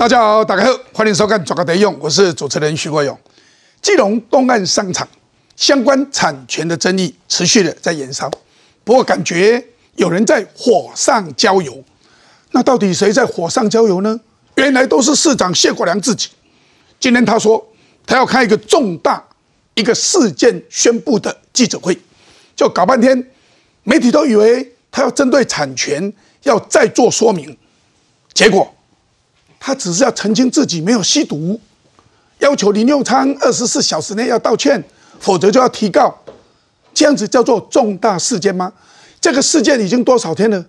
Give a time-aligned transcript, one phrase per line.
[0.00, 3.14] 大家好，大家好，欢迎收看《转个得用》，我是主持人徐国勇。
[3.82, 5.06] 基隆东岸商场
[5.56, 8.30] 相关产权的争议持续的在延烧，
[8.82, 9.62] 不过感觉
[9.96, 11.84] 有人在火上浇油。
[12.52, 14.18] 那到底谁在火上浇油呢？
[14.54, 16.30] 原来都是市长谢国良自己。
[16.98, 17.62] 今天他说
[18.06, 19.22] 他要开一个重大
[19.74, 21.94] 一个事件宣布的记者会，
[22.56, 23.30] 就搞半天，
[23.82, 26.10] 媒体都以为他要针对产权
[26.44, 27.54] 要再做说明，
[28.32, 28.74] 结果。
[29.60, 31.60] 他只是要澄清自己没有吸毒，
[32.38, 34.82] 要求林佑昌二十四小时内要道歉，
[35.20, 36.18] 否则就要提告。
[36.92, 38.72] 这样子叫做重大事件吗？
[39.20, 40.64] 这个事件已经多少天了？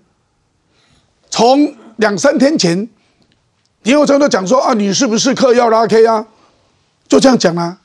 [1.30, 2.77] 从两三天前，
[3.84, 6.27] 林佑昌都讲说啊，你是不是嗑药拉 K 啊？
[7.08, 7.80] 就这样讲啊。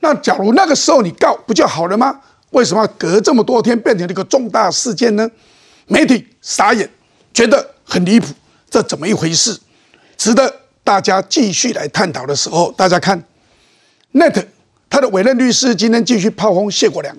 [0.00, 2.20] 那假如那个时候你告不就好了吗？
[2.50, 5.30] 为什么隔这么多天变成了一个重大事件呢？
[5.86, 6.90] 媒体傻眼，
[7.32, 8.34] 觉得很离谱，
[8.68, 9.58] 这怎么一回事？
[10.16, 13.22] 值得大家继续来探讨的时候，大家看
[14.12, 14.46] ，Net
[14.88, 17.16] 他的委任律师今天继续炮轰谢国良，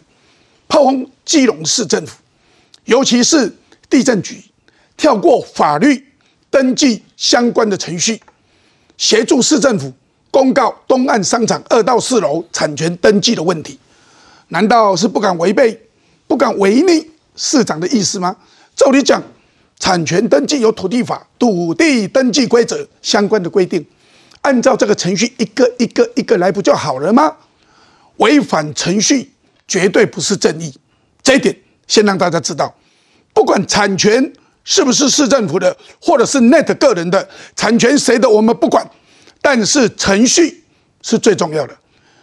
[0.67, 2.17] 炮轰基隆市政府，
[2.85, 3.55] 尤其是
[3.89, 4.43] 地震局
[4.95, 6.07] 跳过法律
[6.49, 8.21] 登记相关的程序，
[8.97, 9.93] 协助市政府
[10.31, 13.77] 公告东岸商场二到四楼产权登记的问题，
[14.47, 15.79] 难道是不敢违背、
[16.25, 18.35] 不敢违逆市长的意思吗？
[18.75, 19.21] 照理讲。
[19.79, 23.85] 产权登记有土地法、土地登记规则相关的规定，
[24.41, 27.35] 按照这个程序一个一个一个来不就好了吗？
[28.17, 29.31] 违反程序
[29.67, 30.73] 绝对不是正义，
[31.21, 32.73] 这一点先让大家知道。
[33.31, 38.89] 不管产权是不是市政府的，或者是 Net 个人的产权谁的，我们不管，
[39.43, 40.63] 但是程序
[41.03, 41.77] 是最重要的。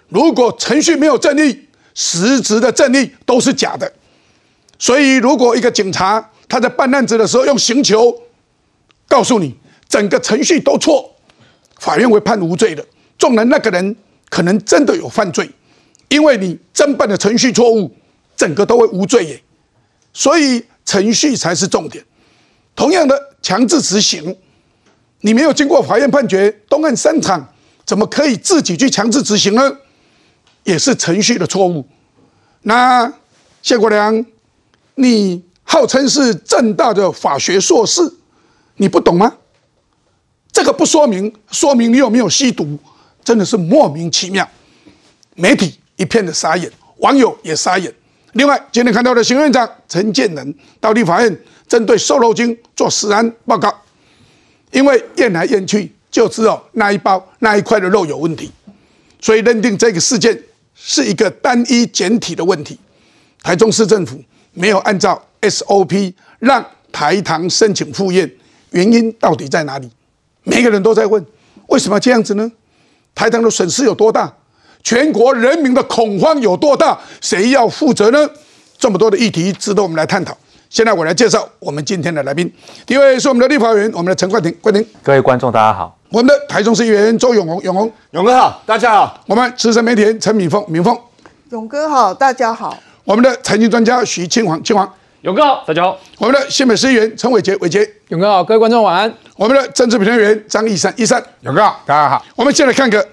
[0.08, 3.92] 如果程序没有正义，实质的正义都是假的。
[4.76, 8.16] 所以，如果一个警察，他在办案子的时候用刑求
[9.08, 9.52] 告诉你
[9.88, 11.12] 整个程序都错，
[11.80, 12.86] 法院会判无罪的。
[13.18, 13.96] 纵然那个人
[14.28, 15.50] 可能真的有犯罪，
[16.08, 17.92] 因为你侦办的程序错误，
[18.36, 19.42] 整个都会无罪耶。
[20.12, 22.04] 所以程序才是重点。
[22.76, 24.36] 同样的强制执行，
[25.22, 27.52] 你没有经过法院判决，东岸商场
[27.84, 29.76] 怎么可以自己去强制执行呢？
[30.62, 31.84] 也是程序的错误。
[32.62, 33.12] 那
[33.60, 34.24] 谢国良，
[34.94, 35.42] 你。
[35.74, 38.00] 号称是正大的法学硕士，
[38.76, 39.34] 你不懂吗？
[40.52, 42.78] 这个不说明，说明你有没有吸毒，
[43.24, 44.48] 真的是莫名其妙。
[45.34, 47.92] 媒体一片的傻眼，网友也傻眼。
[48.34, 53.74] 另外，今天看到的行院长陈建仁到立法院针对瘦肉精做实案报告，
[54.70, 58.48] 因为验来验去就知道那一包那一块的肉有问题，
[59.20, 60.40] 所以认定这个事件
[60.76, 62.78] 是一个单一简体的问题。
[63.42, 65.20] 台中市政府没有按照。
[65.48, 68.30] SOP 让台糖申请复验，
[68.70, 69.90] 原因到底在哪里？
[70.42, 71.24] 每个人都在问，
[71.68, 72.50] 为什么这样子呢？
[73.14, 74.32] 台糖的损失有多大？
[74.82, 76.98] 全国人民的恐慌有多大？
[77.20, 78.28] 谁要负责呢？
[78.76, 80.36] 这么多的议题值得我们来探讨。
[80.68, 82.52] 现在我来介绍我们今天的来宾，
[82.84, 84.84] 第一位是我们的立法委员，我们的陈冠廷，冠廷。
[85.02, 85.96] 各位观众，大家好。
[86.10, 89.22] 我们的台中市议员周永红，永红，永哥好，大家好。
[89.26, 90.96] 我们资深媒体人陈敏峰，敏峰。
[91.50, 92.76] 永哥好，大家好。
[93.04, 94.92] 我们的财经专家徐清煌，清煌。
[95.24, 95.98] 勇哥好，大家好。
[96.18, 97.80] 我们的新北市议员陈伟杰，伟杰。
[98.08, 99.10] 勇哥好，各位观众晚安。
[99.36, 101.24] 我们的政治评论员张义山，义山。
[101.40, 102.22] 勇哥好，大家好。
[102.36, 103.08] 我们先来看个，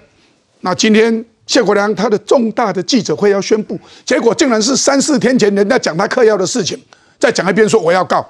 [0.60, 6.78] 那今天谢国良他的重大的记者会要宣布，结果竟然是三四天前人家讲他嗑药的事情，
[7.18, 8.22] 再讲一遍说我要告，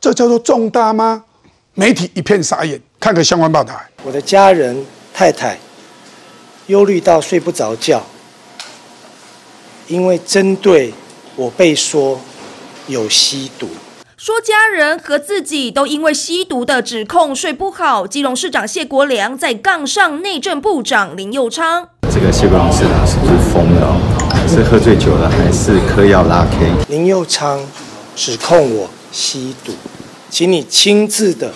[0.00, 1.22] 这叫做重大吗？
[1.74, 2.80] 媒体一片傻眼。
[2.98, 3.78] 看个相关报道。
[4.04, 5.58] 我的家人太太
[6.68, 8.02] 忧虑到睡不着觉，
[9.86, 10.94] 因为针对
[11.36, 12.18] 我被说。
[12.88, 13.68] 有吸毒，
[14.16, 18.06] 说家人和自己都因为吸毒的指控睡不好。
[18.06, 21.90] 基隆市长谢国良在杠上内政部长林佑昌。
[22.10, 24.00] 这个谢国良市长是不是疯了？
[24.48, 26.72] 是喝醉酒了，还是嗑药拉 K？
[26.88, 27.60] 林佑昌
[28.16, 29.72] 指控我吸毒，
[30.30, 31.52] 请你亲自的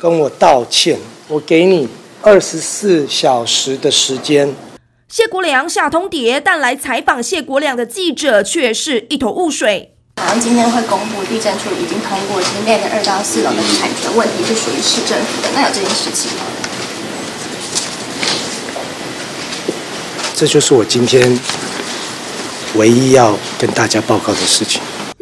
[0.00, 0.98] 跟我道歉。
[1.28, 1.86] 我给你
[2.22, 4.54] 二十四小时的时间。
[5.08, 9.94] 谢国良下通牒，但来采访谢国良的记者却是一头雾水。
[10.16, 16.44] 好像今天会公布地震处已经通过，其实内的二到四楼的产权问题是属于市政府的，那有这件事情吗？
[20.34, 21.38] 这就是我今天
[22.74, 24.80] 唯一要跟大家报告的事情。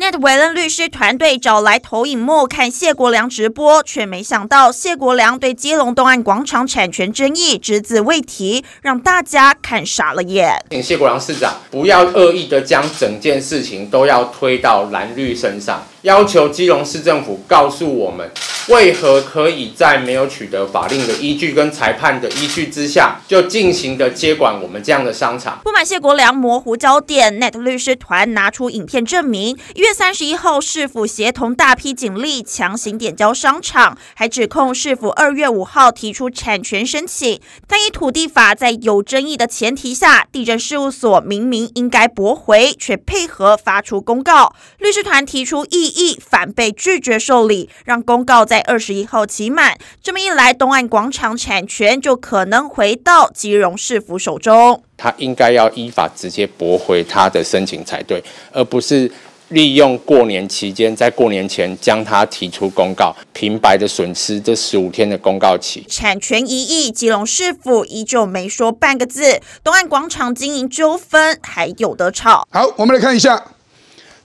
[0.09, 10.65] Net 维恩律师团队找来投影幕看谢国良直播，却没想到谢国良对基隆东岸广场产权争议只字未提，让大家看傻了眼。
[10.71, 15.87] 请谢国良市长不要恶意的将整件事情都要推到蓝绿身上。
[16.09, 18.31] 要求基隆市政府告诉我们，
[18.69, 25.61] 为何可以在没有取得法令的依据跟裁判的依据之下，就进行的接管我们这样的商场？
[25.63, 44.55] 不满谢国良模糊焦点，Net 律师团拿出影片证明，一月三十一号市府协同大批警力强行点交商场，还指控市府二月五号提出产权申请，但以土地法在有争议的前提下，地震事务所明明应该驳回，却配合发出公告。
[44.79, 49.77] 律师团提出异议，反被拒绝受理，让公告在二十一号期满。
[50.03, 54.83] 这么一来，东岸广场产权就可能回到基隆市府手中。
[54.97, 58.23] 他应该要依法直接驳回他的申请才对，
[58.53, 59.11] 而不是
[59.51, 65.87] 利用过年期间，在过年前将他提出公告，平白的损失这十五天的公告期。
[65.89, 69.41] 产权一役，基隆市府依旧没说半个字。
[69.63, 72.47] 东岸广场经营纠纷还有得吵。
[72.51, 73.53] 好，我们来看一下，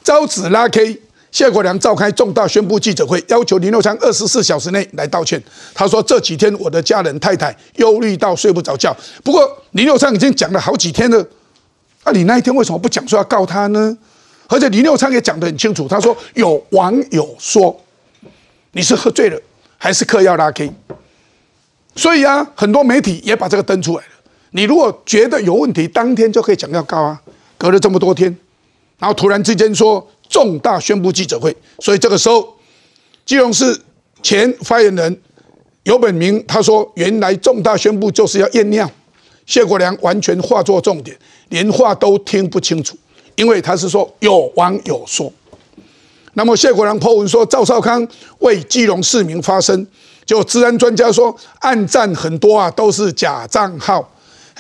[0.04, 1.03] 招子拉 K。
[1.34, 5.42] 谢国良召开重大宣布记者会，要求林佑昌二十四小时内来道歉。
[5.74, 8.96] 他说：“这几天我的家人太太忧虑到睡不着觉。”
[9.26, 9.42] 不过
[9.72, 11.28] 林佑昌已经讲了好几天了，
[12.04, 13.98] 啊，你那一天为什么不讲说要告他呢？
[14.48, 17.76] 而且林佑昌也讲得很清楚，他说有网友说
[18.74, 19.42] 你是喝醉了
[19.80, 20.72] 还是嗑药拉 K，
[21.96, 24.10] 所以啊，很多媒体也把这个登出来了。
[24.52, 27.20] 你如果觉得有问题，当天就可以讲要告啊。
[27.58, 28.38] 隔了这么多天，
[29.00, 30.08] 然后突然之间说。
[30.34, 32.56] 重大宣布记者会，所以这个时候，
[33.24, 33.80] 基隆市
[34.24, 35.22] 前发言人
[35.84, 38.90] 尤本明他说：“原来重大宣布就是要验尿。”
[39.46, 41.16] 谢国良完全化作重点，
[41.50, 42.98] 连话都听不清楚，
[43.36, 45.32] 因为他是说有网友说。
[46.34, 48.08] 那么谢国良破文说赵少康
[48.40, 49.86] 为基隆市民发声，
[50.26, 54.10] 就治安专家说暗战很多啊，都是假账号。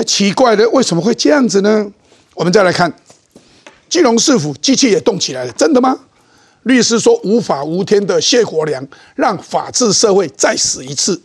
[0.05, 1.91] 奇怪的，为什么会这样子呢？
[2.35, 2.93] 我们再来看。
[3.93, 5.95] 基隆市府机器也动起来了，真的吗？
[6.63, 11.21] 律师说无法无天的谢国良，让法治社会再死一次。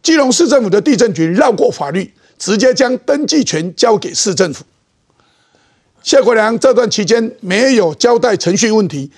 [0.00, 4.62] 基隆市政府的地震局绕过法律，直接将登记权交给市政府。
[6.00, 9.10] 谢国良这段期间没有交代程序问题，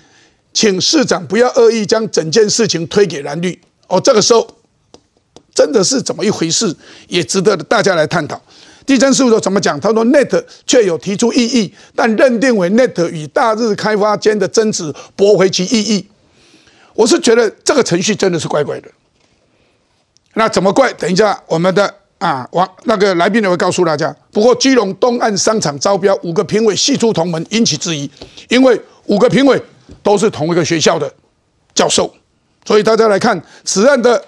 [0.55, 3.61] 请市长不要恶意将整件事情推给蓝绿。
[3.89, 4.49] 哦，这个时候
[5.55, 6.75] 真的是怎么一回事，
[7.09, 8.41] 也值得大家来探讨。
[8.85, 9.79] 地震事务所怎么讲？
[9.79, 16.07] 他说，Net 却有提出异议，但认定为 Net 与大日开发间的争执驳回其异议。
[16.95, 18.89] 我是觉得这个程序真的是怪怪的。
[20.35, 20.93] 那怎么怪？
[20.95, 24.15] 等一下，我们的啊王那个来宾也会告诉大家。
[24.33, 28.11] 不过，基隆东岸商场招标五个评委系出同门，引起质疑，
[28.49, 29.63] 因为五个评委
[30.03, 31.13] 都是同一个学校的
[31.75, 32.13] 教授，
[32.67, 34.23] 所以大家来看此案的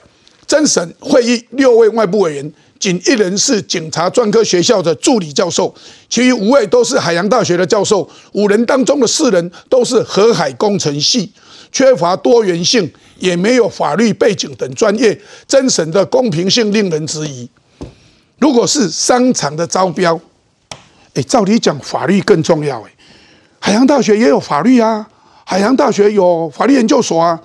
[0.47, 2.53] 侦审会议，六位外部委员。
[2.85, 5.75] 仅一人是警察专科学校的助理教授，
[6.11, 8.07] 其余五位都是海洋大学的教授。
[8.33, 11.33] 五人当中的四人都是河海工程系，
[11.73, 17.49] 缺乏多元性，也没有法律背景等专业，真审的公平性令人质疑。
[18.39, 20.21] 如果是商场的招标，
[21.15, 22.83] 哎，照理讲法律更重要。
[22.83, 22.91] 哎，
[23.61, 25.09] 海洋大学也有法律啊，
[25.47, 27.41] 海洋大学有法律研究所啊，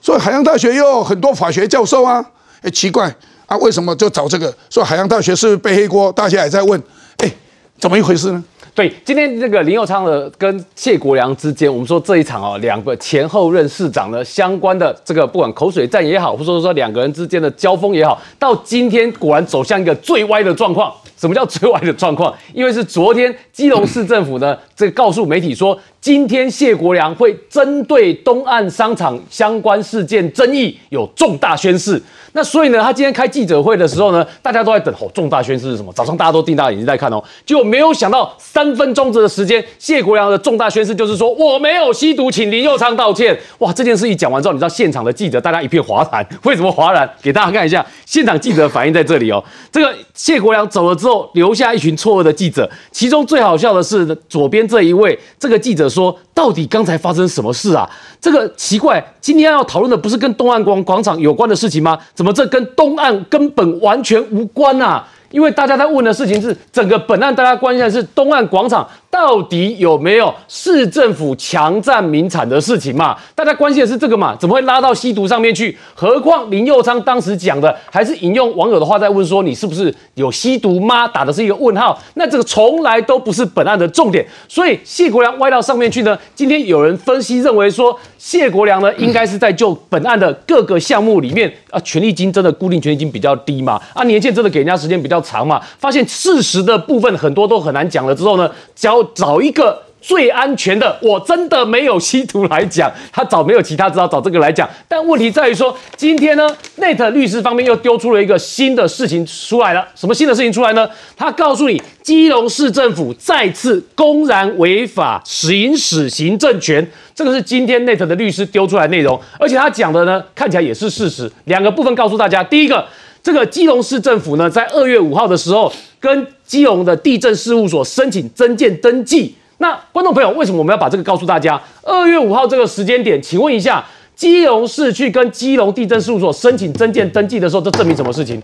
[0.00, 2.24] 所以海洋大学也有很多法学教授啊。
[2.60, 3.12] 哎，奇怪。
[3.48, 4.54] 啊，为什么就找这个？
[4.70, 6.12] 说海洋大学是不是背黑锅？
[6.12, 6.80] 大家也在问，
[7.16, 7.34] 哎，
[7.80, 8.44] 怎么一回事呢？
[8.74, 20.92] 对，今天这个林佑昌的跟谢国良之间，我们说这一场哦，两个前后任市长的相关的这个不管口水战也好，或者说说两个人之间的交锋也好，到今天果然走向一个最歪的状况。
[21.16, 22.32] 什么叫最歪的状况？
[22.54, 32.00] 因为是昨天基隆市政府呢，这告诉媒体说，今天谢国良会针对东岸商场相关事件争议有重大宣誓。
[32.34, 35.92] 那所以呢，他今天开记者会的时候呢，大家都在等哦，重大宣誓是什么？
[35.92, 43.38] 早上大家都盯大眼睛在看哦，结果没有想到三分钟的时间，谢国良的重大宣誓就是说我没有吸毒，请林佑昌道歉。
[43.58, 47.08] 哇，这件事一讲完之后，你知道现场的记者大家一片哗然，为什么哗然？
[47.22, 49.44] 给大家看一下现场记者反应在这里哦。
[49.70, 57.88] 这个谢国良走了之后，留下一群错愕的记者，其中最好笑的是左边这一位，这个记者说，到底刚才发生什么事啊？
[58.18, 61.98] 这个奇怪，今天要讨论的不是跟东岸广广场有关的事情吗？
[62.14, 65.06] 怎么这跟东岸根本完全无关啊？
[65.30, 68.88] 因为大家在问的事情是整个本案，大家关心的是东岸广场。
[69.10, 73.16] 到底有没有市政府强占民产的事情嘛？
[73.34, 74.36] 大家关心的是这个嘛？
[74.36, 75.76] 怎么会拉到吸毒上面去？
[75.94, 81.08] 何况林佑昌当时讲的还是引用网友的话在问说你是不是有吸毒吗？
[81.08, 81.98] 打的是一个问号。
[82.14, 84.24] 那这个从来都不是本案的重点。
[84.46, 86.16] 所以谢国良歪到上面去呢？
[86.34, 93.80] 今天有人分析认为说谢国良呢应该是在就本案的各个项目里面啊，权利金真的固定权利金比较低嘛？
[93.94, 95.60] 啊，年限真的给人家时间比较长嘛？
[95.78, 98.97] 发现事实的部分很多都很难讲了之后呢，交。
[99.14, 104.68] 找一个最安全的，我真的没有稀图来讲，他找没有其他，只好找这个来讲。
[104.86, 109.86] 但问题在于说，今天呢，Net 律师方面又丢出了一个新的事情出来了。
[109.96, 110.88] 什么新的事情出来呢？
[111.16, 121.30] 他告诉你，基隆市政府再次公然违法行使行政权，这个是今天 Net 的律师丢出来内容，而且他讲的呢，看起来也是事实。
[121.46, 122.86] 两个部分告诉大家，第一个，
[123.20, 129.34] 这个基隆市政府呢，在二月五号的时候，跟基隆的地震事务所申请增建登记。
[129.58, 131.60] 那观众朋友，为什么我们要把这个告诉大家？
[131.82, 138.40] 二月五号这个时间点，请问一下，基隆市去跟基隆地震事务所申请增建登记的时候，这证明什么事情？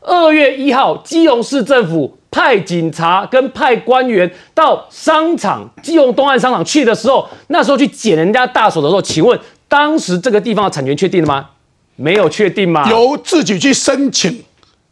[0.00, 11.48] 二月一号，基隆市政府派警察跟派官员到商场基隆东岸商场去的时候，那时候去捡人家大锁的时候，请问当时这个地方的产权确定了吗？
[11.96, 12.88] 没有确定吗？
[12.88, 14.44] 由自己去申请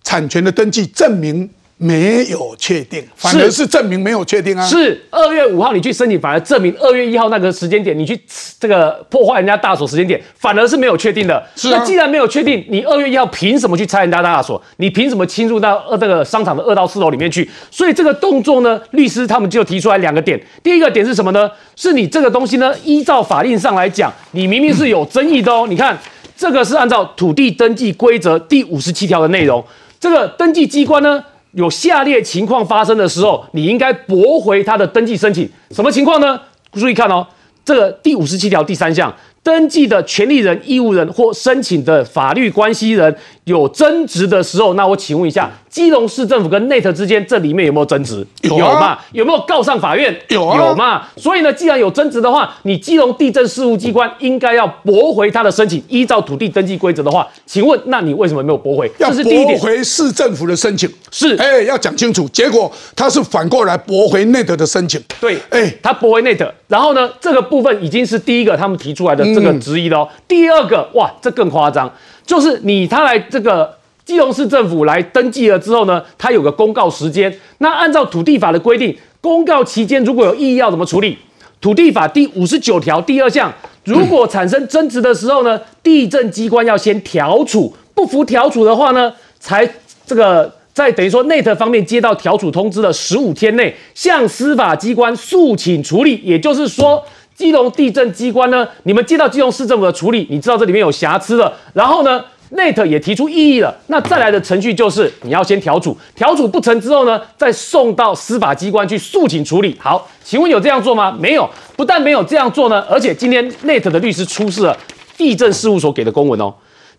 [0.03, 1.49] 产权的登记证明。
[1.83, 4.63] 没有确定，反而是证明没有确定啊。
[4.67, 8.21] 是二月五号你去申请，反而证明二月一号那个时间点你去
[8.59, 11.43] 这个破坏人家大锁时间点，反而是没有确定的。
[11.57, 14.63] 是那既然没有确定，你二月一号凭什么去拆人家大锁？
[14.77, 17.49] 你凭什么侵入到二这个商场的二到四楼里面去？
[17.71, 20.39] 所以这个动作呢，律师他们就提出来两个点。
[20.63, 21.51] 第一个点是什么呢？
[21.77, 25.67] 是你这个东西呢，依照法令上来讲，你明明是有争议的哦。
[25.67, 25.99] 你看
[26.37, 29.65] 这个是按照土地登记规则第五十七条的内容，
[29.99, 31.25] 这个登记机关呢。
[31.53, 35.49] 有下列情况发生的时候，你应该驳回他的登记申请。
[35.71, 36.41] 什么情况呢？
[36.73, 37.27] 注意看哦，
[37.65, 39.15] 这个第五十七条第三项。
[39.43, 48.27] 登记的权利人、义务人或申请的法律关系人有争执的时候，那我请问一下，基隆市政府跟 Net 之间这里面有没有争执？
[48.43, 48.99] 有嘛？
[49.13, 50.15] 有没有告上法院？
[50.29, 51.09] 有啊，有嘛？
[51.17, 55.83] 所以呢，既然有争执的话，你基隆地震事务机关应该要驳回他的申请。
[55.89, 58.91] 依照土地登记规则的话，请问，那你为什么没有驳回？
[58.99, 62.29] 要驳回市政府的申请，是哎，要讲清楚。
[62.29, 65.03] 结果他是反过来驳回 Net 的申请。
[65.19, 69.25] 对，哎，他驳回 Net，然后呢，这个部分已经是第一个他们提出来的。
[69.35, 71.93] 这个质疑喽，第二个哇，这更夸张，
[72.25, 77.37] 就是你他来这个基隆市政府来登记了之后呢，他有个公告时间。
[77.59, 81.19] 那按照土地法的规定，公告期间如果有异议要怎么处理？
[81.61, 83.53] 土地法第五十九条第二项，
[83.85, 89.69] 如果产生争执的时候呢，地震机关要先调处，不服调处的话呢，才
[90.07, 96.21] 这个在等于说内特方面接到调处通知的十五天内，向司法机关诉请处理。
[96.25, 97.05] 也就是说。
[97.37, 98.69] 基隆地震机关呢？
[98.83, 101.51] 你们接到基隆市政府的处理，你知道这里面有瑕疵了。
[101.73, 102.23] 然后呢
[102.55, 103.75] ，Net 也提出异议了。
[103.87, 109.75] 那再来的程序就是你要先调处，调处不成之后呢，再送到司法机关去诉请处理。
[109.79, 111.17] 好，请问有这样做吗？
[111.19, 114.77] 没有，不但没有这样做呢，而且今天 Net 的律师出示了
[115.17, 116.53] 地震事务所给的公文哦。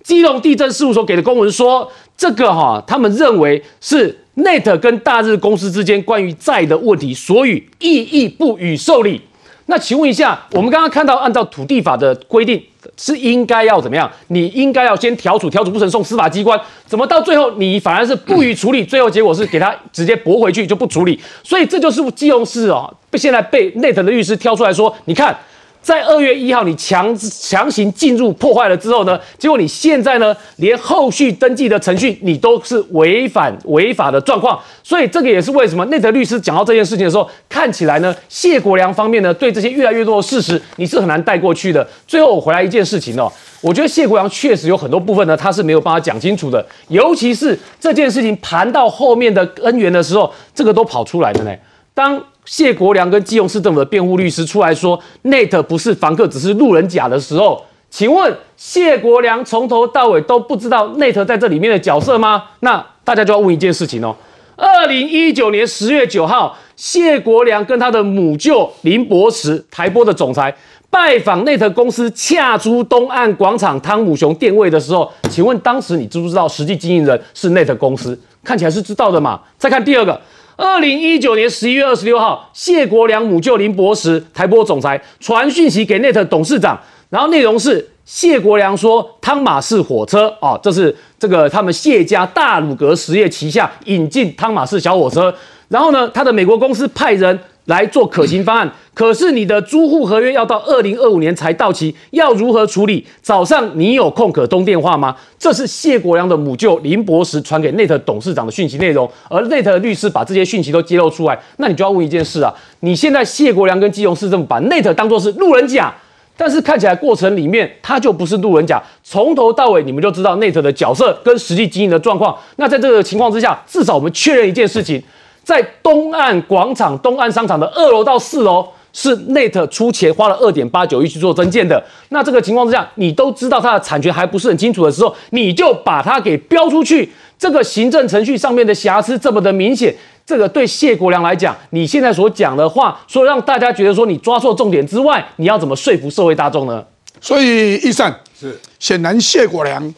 [0.03, 9.21] 基隆地震事务所给的公文说，这个哈，他们认为是 Net 跟大日公司之间关于债的问题，所以异议不予受理。
[9.67, 12.61] 那请问一下，我们刚刚看到，按照土地法的规定，
[12.97, 14.09] 是应该要怎么样？
[14.27, 18.83] 你应该要先调处，调处不成送司法机关，怎么到最后你反而是不予处理？
[18.83, 25.37] 最后结果是给他直接驳回去就不处理，所以这就是基隆市哦，被现在被 Net 的律师挑出来说，你看。
[25.81, 29.19] 在二月一号，你强强行进入破坏了之后呢？
[29.39, 34.59] 结果你现在呢，连后续登记的程序你都是违反违法的状况。
[34.83, 41.85] 所以这个也是为什么内德律师讲到这件事情的时候，看起来呢，谢国良方面呢，对这些越来越多的事实，你是很难带过去的。
[42.05, 51.51] 最后我回来一件事情哦，我觉得谢国良确实有很多部分呢，他是没有办法讲清楚的，尤其是这件事情盘到后面的根源的时候，这个都跑出来的呢。
[51.93, 62.45] 当谢国良跟基隆市政府的辩护律师出来说，Net 不是房客，只是路人甲的时候，请问谢国良从头到尾都不知道 Net 在这里面的角色吗？
[62.61, 64.15] 那大家就要问一件事情哦。
[64.57, 70.53] 二零一九年十月九号，谢国良跟他的母舅林博慈，台波的总裁，
[70.89, 78.19] 拜访 Net 公司洽租东岸广场汤姆熊店位的时候，请问当时你知不知道实际经营人是 Net 公司？
[78.43, 79.39] 看起来是知道的嘛。
[79.57, 80.19] 再看第二个。
[80.55, 86.79] 二零一九年十一月二十六号，谢国良母舅林博时，台播总裁传讯息给 Net 董事长，
[87.09, 95.33] 然后内容是谢国良说汤马士火车啊，这是这个他们谢家大鲁阁实业旗下引进汤马士小火车，
[95.69, 97.39] 然后呢，他的美国公司派人。
[97.65, 103.05] 来做可行方案，可是你的租户合约要到二零二五年才到期，要如何处理？
[103.21, 105.15] 早上你有空可通电话吗？
[105.39, 115.93] 这是谢国良的母舅林博时传给 Net 董事长的讯息内容，而 Net 的律师把这些讯息都揭露出来，那你就要问一件事啊，你现在谢国良跟基隆市政府把 Net 当作是路人甲，
[116.35, 122.37] 但是看起来过程里面他就不是路人甲，从头到尾你们就知道 Net 的角色跟实际经营的状况。
[122.57, 125.01] 那在这个情况之下，至少我们确认一件事情。
[125.43, 131.83] 在东岸广场、东岸商场的二楼到四楼，是 Net 出钱花了二点八九亿去做增建的。
[132.09, 139.95] 那这个情况之下，你都知道它的产权还不是很清楚的时候，你就把它给标出去，这个行政程序上面的瑕疵这么的明显，
[140.25, 146.83] 这个对谢国良来讲，你现在所讲的话，说让大家觉得说你抓错重点之外，你要怎么说服社会大众呢？
[147.19, 149.93] 所以易善是显然谢国良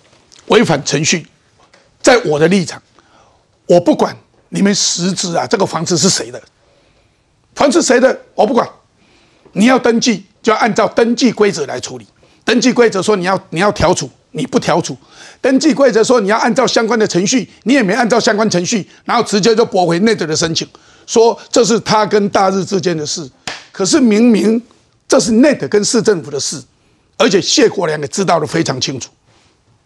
[0.48, 1.26] 违反程序，
[2.02, 2.82] 在我的立场，
[3.66, 4.16] 我不管
[4.50, 6.42] 你们实质啊，这个房子是谁的，
[7.56, 8.68] 房子谁的我不管，
[9.54, 12.06] 你要登记就要按照登记规则来处理。
[12.44, 14.94] 登记规则说你要你要调处，你不调处；
[15.40, 20.68] 登记规则说你要按照相关的程序，你也没按照相关程序，然后直接就驳回内德的申请，
[21.08, 23.30] 说这是他跟大日之间的事。
[23.72, 24.62] 可是明明
[25.08, 26.62] 这是内德跟市政府的事，
[27.18, 29.10] 而且谢国良也知道的非常清楚。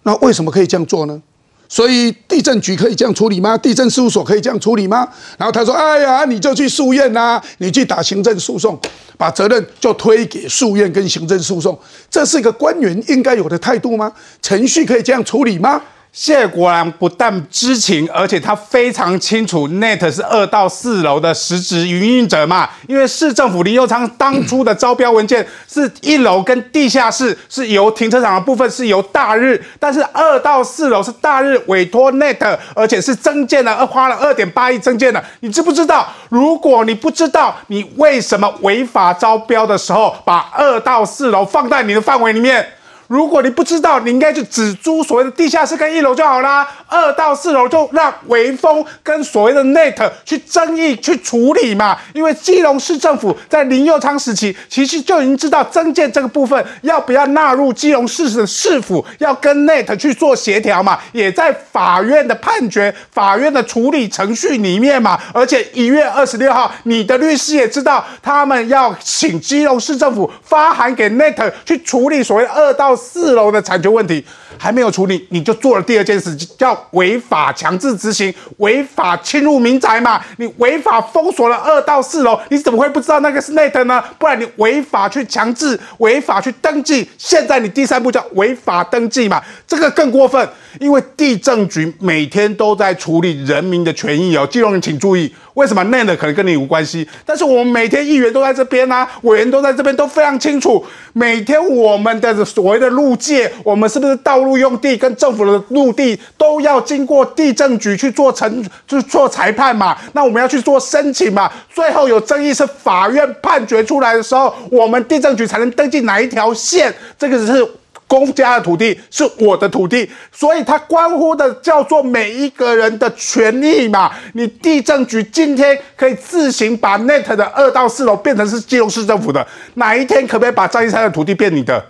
[0.03, 1.21] 那为什么可以这样做呢？
[1.69, 3.57] 所以地震局可以这样处理吗？
[3.57, 5.07] 地震事务所可以这样处理吗？
[5.37, 8.79] 然后他说：“哎呀，你就去诉愿呐、你去打行政诉讼，
[9.17, 11.77] 把责任就推给诉愿跟行政诉讼，
[12.09, 14.11] 这是一个官员应该有的态度吗？
[14.41, 15.81] 程序可以这样处理吗？”
[16.19, 22.67] 谢国良不但知情，而且他非常清楚，Net 是二到四楼的实质营运者嘛。
[22.87, 35.23] 因为市政府林佑昌当初的招标文件是一楼跟地下室是由停车场的部分是由大日，但是二到四楼是大日委托 Net，而且是增建了，花了二点八亿增建的。
[35.41, 36.07] 你知不知道？
[36.29, 42.67] 如果你不知道，你为什么违法招标的时候把二到四楼放在你的范围里面？
[43.07, 51.97] 如果你不知道，你应该就只租所谓的地下室跟一楼就好啦，二到四楼就让微风跟所谓的 Net 去争议去处理嘛。
[52.13, 65.17] 因为基隆市政府在林佑昌时期，其实就已经知道增建这个部分要不要纳入基隆市的市府，要跟 Net 去做协调嘛，也在法院的判决、法院的处理程序里面嘛。
[65.33, 74.25] 而且一月二十六号，你的律师也知道，他们要请基隆市政府发函给 Net 去处理所谓二到四楼的产权问题
[74.57, 80.21] 还没有处理，你就做了第二件事，叫违法强制执行、违法侵入民宅嘛？
[80.37, 84.03] 你违法封锁了二到四楼，你怎么会不知道那个是 net 呢？
[84.17, 89.41] 不然你违法去强制、违法去登记，现在你第三步叫违法登记嘛？
[89.67, 90.47] 这个更过分，
[90.79, 94.47] 因为地政局每天都在处理人民的权益哦。
[94.47, 97.07] 基隆人请注意，为什么内藤可能跟你无关系？
[97.25, 109.97] 但是我们每天议员都在这边啊，委员都在这边，都非常清楚，每天我们的所谓的路界，我们是不是到道路用地跟政府的陆地都要经过地政局去做成，去做裁判嘛？
[110.13, 111.51] 那我们要去做申请嘛？
[111.73, 117.67] 最后有争议是法院判决出来的时候，我们地政局才能登记哪一条线，这个是。
[118.09, 124.09] 公家的土地是我的土地，所以它关乎的叫做每一个人的权利嘛。
[124.31, 131.83] 你地政局今天可以自行把 Net 的二到四楼变成是基隆市政府的，哪一天可不可以把张一山的土地变你的？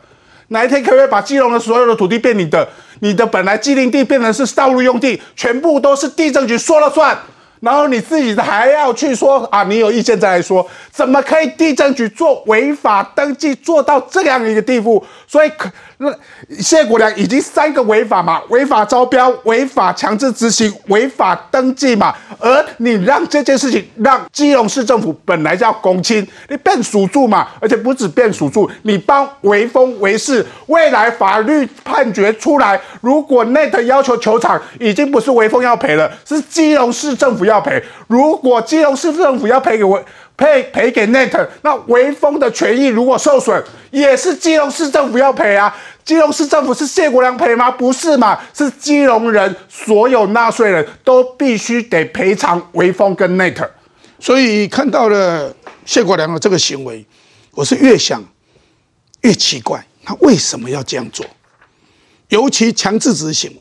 [0.50, 2.68] 哪一天可不可以把基隆的所有的土地变你的？
[3.00, 7.18] 你的本来既定地变成是道路用地，全部都是地政局说了算。
[7.60, 15.04] 然后你自己还要去说啊，你有意见再来说，怎么可以地政局做违法登记做到这样一个地步？
[15.28, 15.68] 所以可
[16.00, 16.14] 那
[16.60, 40.00] 谢国良已经三个违法嘛，违法招标、违法强制执行、违法登记嘛，而你让这件事情让基隆市政府本来叫公亲，你变属住嘛，而且不止变属住，你帮微风为事，未来法律判决出来，如果 Net 要求球场已经不是微风要赔了，是基隆市政府要赔，如果基隆市政府要赔给我
[40.38, 45.76] 赔赔给 Net，那微风的权益如果受损，也是基隆市政府要赔啊。
[46.06, 47.70] 基隆市政府是谢国良赔吗？
[47.72, 53.68] 不是嘛，是基隆人所有纳税人都必须得赔偿微风跟 Net。
[54.20, 55.54] 所以看到了
[55.86, 57.06] 谢国良的这个行为，
[57.52, 58.24] 我是越想
[59.22, 61.26] 越奇怪，他为什么要这样做？
[62.30, 63.52] 尤其强制执行，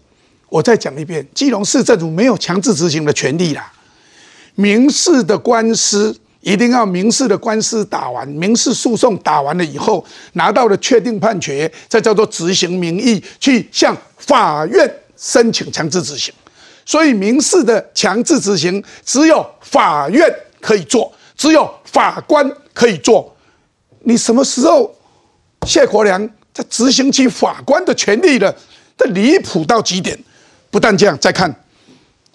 [0.48, 3.72] 我再讲一遍，基隆市政府没有强制执行的权利啦。
[4.54, 10.04] 民事的官司一定要民事的官司打完，民事诉讼打完了以后，
[10.34, 16.32] 拿到了确定判决，再叫做执行民意，去向法院申请强制执行。
[16.84, 23.34] 所以民事的强制执行只有法院可以做，只有法官可以做。
[24.04, 24.94] 你什么时候
[25.66, 28.54] 谢国良在执行起法官的权利了？
[28.96, 30.16] 这离谱到极点。
[30.70, 31.52] 不但这样，再看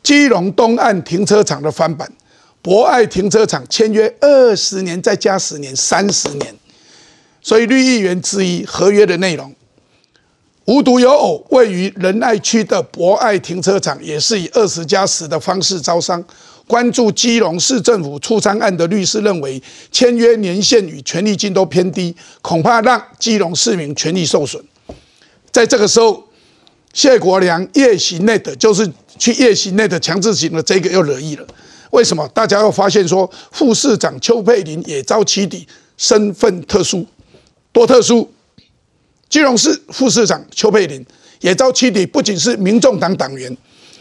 [0.04, 2.12] 基隆东岸停车场的翻版，
[2.62, 6.56] 博爱停车场签约二十年，再加十年，三十年。
[7.42, 9.54] 所以绿议员质疑合约的内容。
[10.66, 16.24] 无独有偶，位于仁爱区的博爱停车场也是以二十加十的方式招商。
[16.68, 24.64] 关注基隆市政府出仓案的律师认为，签约年限与权利金都偏低，恐怕让基隆市民权利受损。
[25.52, 26.24] 在这个时候，
[26.94, 31.46] 谢国良夜行内的，就是去夜行内的强制型的这个又惹意了。
[31.92, 32.28] 为什么？
[32.34, 37.06] 大家又发现说，副市长邱佩玲也遭起底，身份特殊，
[37.72, 38.30] 多特殊？
[39.30, 41.06] 基隆市副市长邱佩玲
[41.40, 43.56] 也遭起底，不仅是民众党党员。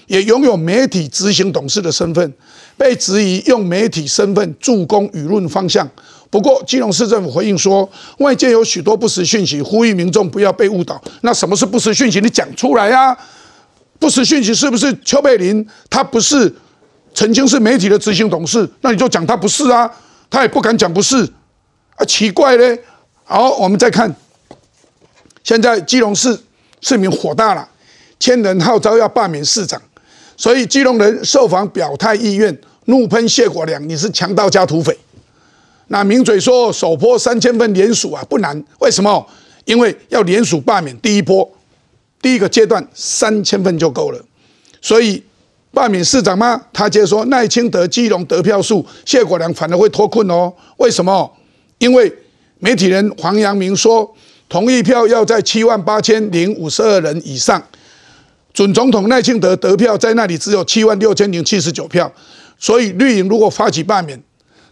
[0.07, 2.35] 也拥有媒体执行董事的身份，
[2.77, 5.89] 被质疑用媒体身份助攻舆论方向。
[6.29, 11.01] 不过，基隆市政府回应说，外界有许多不实讯息，呼吁民众不要被误导。
[11.21, 12.21] 那什么是不实讯息？
[12.21, 13.17] 你讲出来呀！
[14.01, 15.65] 不实讯息是不是邱佩林？
[15.89, 16.53] 他不是
[17.15, 19.91] 曾经是媒体的执行董事，那你就讲他不是啊？
[20.31, 21.25] 他也不敢讲不是
[21.97, 22.81] 啊，奇怪嘞。
[23.25, 24.15] 好，我们再看，
[25.43, 26.39] 现在基隆市
[26.81, 27.69] 市民火大了，
[28.19, 29.81] 千人号召要罢免市长。
[30.37, 34.97] 所以基隆人受访表态意愿，怒喷谢国良，你是强盗加土匪。
[35.89, 39.27] 那名嘴说首波三千份联署啊不难，为什么？
[39.65, 41.49] 因为要联署罢免第一波，
[42.23, 44.25] 第一个阶段三千份就够了。
[44.81, 45.23] 所以
[45.73, 46.61] 罢免市长吗？
[46.73, 50.53] 他接着说赖清德基隆得票数，谢国良反而会脱困哦。
[50.79, 51.33] 为什么？
[51.79, 52.13] 因为
[52.59, 54.15] 媒体人黄阳明说，
[54.49, 57.63] 同意票要在七万八千零五十二人以上。
[58.53, 62.13] 准总统赖清德得票在那里只有七万六千零七十九票，
[62.59, 64.21] 所以绿营如果发起罢免，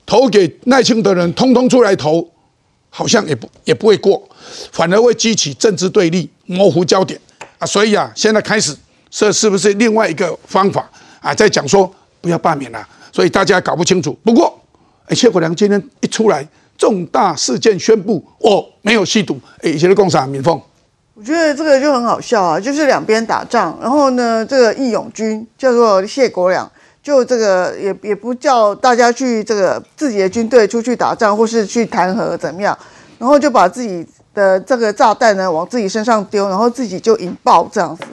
[0.04, 2.28] 投给赖清德人通通出来投，
[2.90, 4.28] 好像也不也不会过，
[4.72, 7.18] 反而会激起政治对立，模糊焦点
[7.58, 7.64] 啊！
[7.64, 8.76] 所以啊，现在开始
[9.10, 10.88] 这是不是另外一个方法
[11.20, 11.34] 啊？
[11.34, 11.90] 在讲说
[12.20, 14.16] 不要罢免了，所以大家搞不清楚。
[14.24, 14.58] 不过，
[15.06, 19.38] 哎，谢国良今天一出来，重大事件宣布，我没有吸毒。
[19.62, 20.60] 哎，以前的共产党民凤。
[21.14, 26.70] 我觉得这个就很好笑啊，就是两边打仗，然后呢，这个义勇军叫做谢国良，
[27.02, 32.78] 就这个也也不叫大家去这个自己的军队出去打仗或是去弹劾怎么样，
[33.18, 38.04] 然后就把自己的这个炸弹呢往自己身上丢，然后自己就引爆这样子。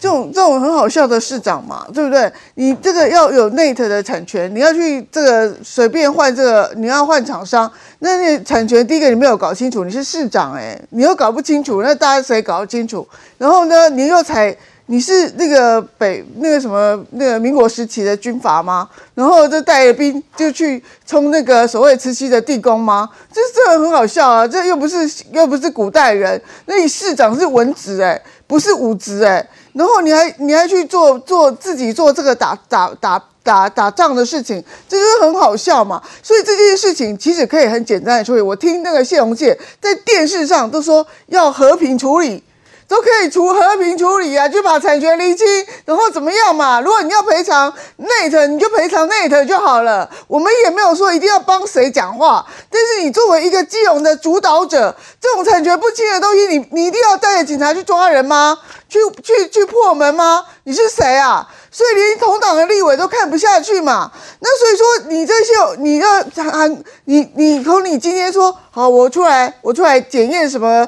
[0.00, 2.32] 这种这种很好笑的市长嘛，对不对？
[2.54, 13.06] 你这个要有 Net 的产权，你要去这个随便换这个，你要换厂商，那那产权第一个你没有搞清楚，你是市长哎，你又搞不清楚，那大家谁搞得清楚？
[13.36, 18.88] 然后呢，你又才你是那个北那个什么那个民国时期的军阀吗？
[19.14, 23.06] 然后就带着兵就去冲那个所谓慈禧的地宫吗？
[23.30, 24.48] 这这很好笑啊！
[24.48, 29.46] 这又不是又不是古代人，那你市长是文职哎，不是武职哎。
[29.72, 36.02] 然后你还你还去做做自己做这个打打打打打仗的事情，这就是很好笑嘛。
[36.22, 38.40] 所以这件事情其实可以很简单的处理。
[38.40, 42.42] 我听那个谢宏介在电视上都说要和平处理，
[42.90, 45.46] 都可以除和平处理啊，就把产权厘清，
[45.84, 46.80] 然后怎么样嘛？
[46.80, 50.10] 如果你要赔偿 Net，你就赔偿 Net 就好了。
[50.26, 58.58] 我们也没有说一定要帮谁讲话，但是你作为一个基隆的主导者，这种产权不清的东西，你你一定要带着警察去抓人吗？
[58.88, 60.44] 去去去破门吗？
[60.64, 61.48] 你是谁啊？
[61.70, 64.10] 所以连同党的立委都看不下去嘛。
[64.40, 70.86] 那所以说你这些，你要喊你你从你今天说好，我出来我出来检验什么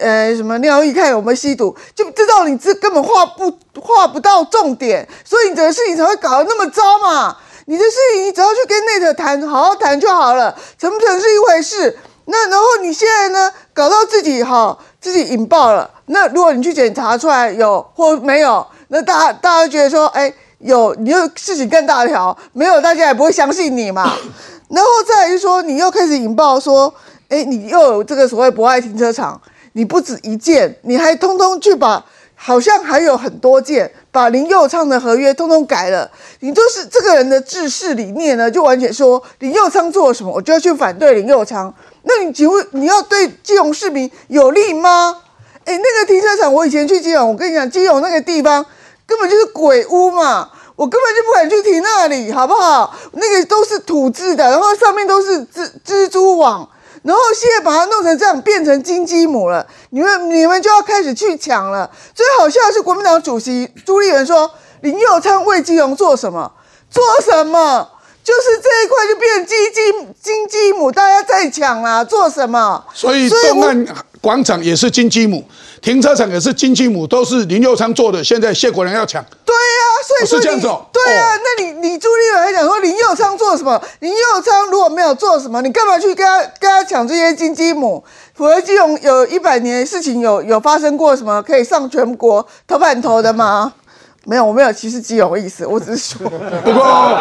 [0.00, 7.36] 呃什么尿液，看有没有吸毒，就知道你这根本画不画不到重点，所以你整个事情才会搞得那么糟嘛。
[7.66, 11.96] 你的事情你只要去跟内特谈，好好谈就好了，成不成是一回事。
[12.24, 15.90] 那然后你现在呢，搞到自己哈自己引爆了。
[16.06, 24.02] 那如果你去检查出来有或没有，那大家大家觉得说，哎，有，你又事情更大条；没有，大家也不会相信你嘛。
[24.68, 26.92] 然后再来就说，你又开始引爆说，
[27.30, 29.40] 哎，你又有这个所谓博爱停车场，
[29.72, 36.10] 你不止一件，你还通通去把，好像还有很多件，把林佑昌的合约通通改了。
[36.40, 41.74] 你就是这个人的治世理念呢，就完全说林佑昌做了什么，我就要去反对林佑昌。
[42.02, 45.16] 那你请问你要对基隆市民有利吗？
[45.64, 48.66] 哎，那个停车场，我以前去基隆，我跟你讲，基隆那个地方
[49.12, 52.96] 根本就是鬼屋嘛，我根本就不敢去停那里，好不好？
[53.12, 56.66] 那个都是土制的，然后上面都是蜘蜘蛛网，
[57.02, 61.90] 然后现在把它弄成这样，变成金鸡母了，你们你们就要开始去抢了。
[62.14, 66.50] 最好笑的是，国民党主席朱立伦说，林佑昌为基隆做什么？
[66.90, 67.86] 做什么？
[68.24, 72.82] 就是这一块就变金鸡金鸡母，大家在抢啦，做什么？
[72.94, 73.86] 所以动案
[74.22, 75.44] 广场也是金鸡母，
[75.82, 78.22] 停车场也是金鸡母，都是林佑昌做的。
[78.22, 83.82] 现在谢国良要抢，对呀、所以说你是这样子哦对啊，哦那你你朱立伦还讲说林佑昌做什么？
[83.98, 88.02] 林佑昌如果没有做什么，你干嘛去跟他跟他抢这些金鸡母？
[88.34, 93.74] 普和金融有一百年事情有有发生过什么可以上全国头版头的吗？
[94.24, 96.30] 没有，我没有歧视基友的意思，我只是说，
[96.64, 97.20] 不过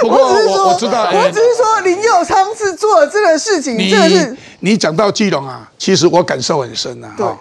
[0.00, 7.14] 不过我只是说，我我知道，哎我只是说林佑昌是做了这个事情，这个是你你讲到基隆啊，其实我感受很深呐、啊。
[7.18, 7.38] 对哈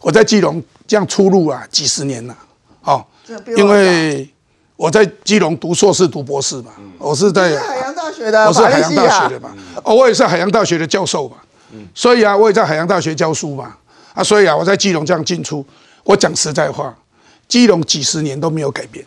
[0.00, 2.36] 我在基隆这样出入啊几十年了，
[2.82, 3.04] 哦
[3.56, 4.28] 因为
[4.76, 11.36] 我在基隆读硕士、读博士嘛，我是在是海洋大学的我是海洋大学的嘛，哦，我也是海洋大学的教授嘛，
[11.94, 13.76] 所以啊，我也在海洋大学教书嘛，
[14.14, 15.64] 啊，所以啊，我在基隆这样进出，
[16.02, 16.96] 我讲实在话，
[17.46, 19.04] 基隆几十年都没有改变，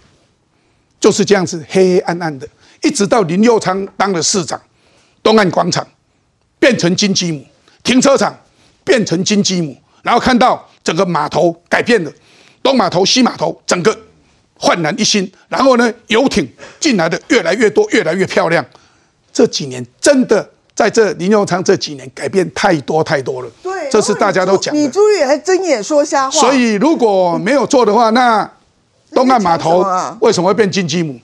[1.00, 2.48] 就是这样子黑黑暗暗的，
[2.84, 4.62] 一直到林佑昌当了市长，
[5.24, 5.86] 东岸广场
[6.60, 7.44] 变成金鸡母，
[7.84, 8.40] 停车场
[8.84, 12.12] 变成金鸡母，然后看到整个码头改变了，
[12.62, 13.98] 东码头、西码头整个
[14.58, 16.48] 焕然一新，然后呢，游艇
[16.80, 18.66] 进来的越来越多，越来越漂亮。
[19.32, 24.80] 这几年真的在这林永昌这几年改变太多太多了，对，这是大家都讲的。
[24.80, 28.50] 你朱立还睁眼说瞎话，所以如果没有做的话，那
[29.12, 29.86] 东岸码你头
[30.22, 31.20] 为什么会变金鸡母？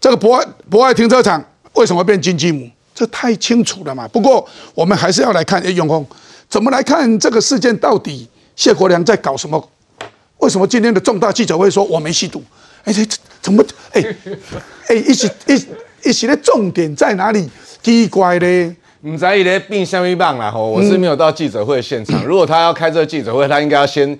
[0.00, 2.68] 这个博爱博爱停车场为什么会变金鸡母？
[2.94, 4.06] 这太清楚了嘛。
[4.08, 6.06] 不过我们还是要来看，哎，永红
[6.48, 7.76] 怎么来看这个事件？
[7.78, 9.68] 到底谢国良在搞什么？
[10.38, 12.42] 为什么今天的重大记者会说我没吸毒？
[12.84, 13.64] 哎，这这怎么？
[13.92, 14.02] 哎
[14.88, 17.48] 哎，一起一一起的重点在哪里？
[17.82, 18.74] 奇怪嘞。
[19.04, 22.24] 唔知伊咧变虾米棒啦吼，我是没有到记者会现场。
[22.24, 24.16] 如果他要开这个记者会，他应该要先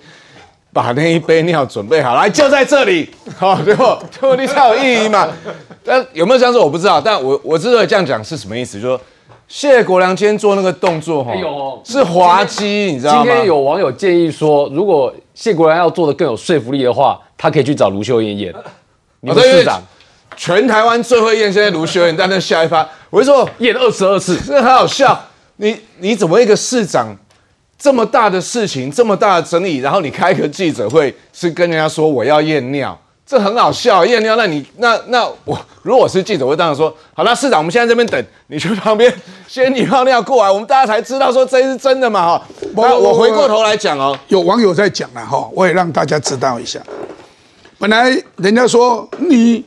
[0.73, 3.83] 把那一杯尿准备好，来就在这里， 好，对不？
[4.19, 4.35] 对不？
[4.35, 5.29] 你才有意义嘛。
[5.85, 8.73] 但有没有这样做我不知道，但我我之所以这样讲是什么意思？
[8.79, 9.01] 就是说
[9.53, 11.31] 谢国良今天做那个动作哈
[11.85, 13.23] 是滑稽，你知道吗？
[13.23, 18.51] 今天有网友建议说，如果谢国良要做的更有说服力的话，他可以去找卢秀燕演，
[19.19, 19.79] 你们市长
[20.35, 25.27] 全台湾最会演现在卢秀燕，但那下一趴，我就说演二十二次，真的很好笑。
[25.57, 27.15] 你你怎么一个市长
[27.77, 34.05] 这么大的事情，这么大的争议，然后你开一个记者会是跟人家说我要验尿，这很好笑。
[34.05, 39.13] 验尿，那你那那我如果我是记者，我会当然说好，那市长我们现在这边等，你去旁边
[39.47, 42.47] 先你泡尿过来，我们大家才知道说这是真的嘛哈。
[42.75, 46.79] 那我回过头来讲哦，有网友在讲了哈，我也让大家知道一下。
[47.79, 49.63] 本来人家说你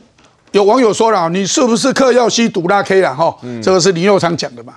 [0.51, 3.35] 有网友说了，你是不是嗑药吸毒拉 K 了哈？
[3.61, 4.73] 这个是林佑昌讲的嘛？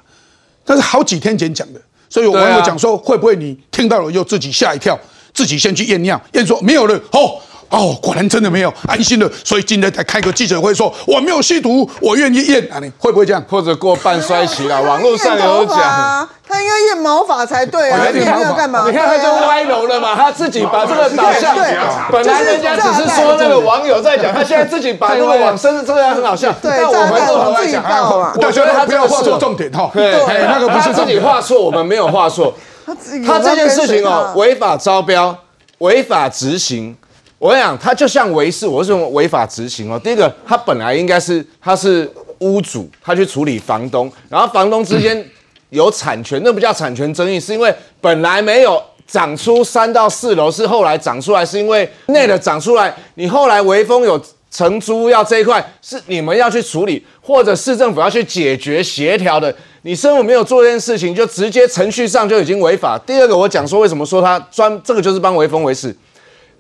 [0.64, 4.99] 但是好几天前讲的，所以有网友讲说，会不会你听到了又自己吓一跳，
[5.33, 7.38] 自己先去验尿，验说没有了哦。
[7.70, 13.42] 哦，果然真的没有，安心了，所以今天才开个记者会说我没有吸毒，我愿意验啊，你会不会这样？
[13.48, 15.78] 或者过半衰期了，网络上有讲。
[15.78, 18.85] 啊，他应该验毛发才对啊，验哦验毛发尿干嘛？
[18.87, 21.78] 你看他就歪楼了嘛，他自己把这个导向对，
[22.11, 26.52] 本来人家只是说那个网友在讲，他现在自己把这个往深，这个很好笑。
[26.61, 31.20] 对但我回过头来讲，啊我觉得他不要画错重点哈，对，哎那个不是自己。
[31.20, 32.54] 画错，我们没有画错。
[32.87, 35.37] 他自己他这件事情哦，我违法招标、
[35.78, 36.96] 违法执行，
[37.40, 39.98] 我跟你讲，他就像维氏，我是用违法执行哦。
[39.98, 42.09] 第一个，他本来应该是他是
[42.40, 45.26] 屋主，他去处理房东，然后房东之间
[45.70, 48.81] 有产权，那不叫产权争议，是因为本来没有。
[49.07, 54.22] 长出三到四楼是后来长出来，是因为内的长出来，你后来微风有
[54.53, 59.53] 承租要这一块是你们要去处理，或者市政府要去解决协调的。
[59.83, 62.96] 你政府没有做这件事情，就直接程序上就已经违法。
[62.98, 65.92] 第二个，我讲说为什么说他专这个就是帮微风为事，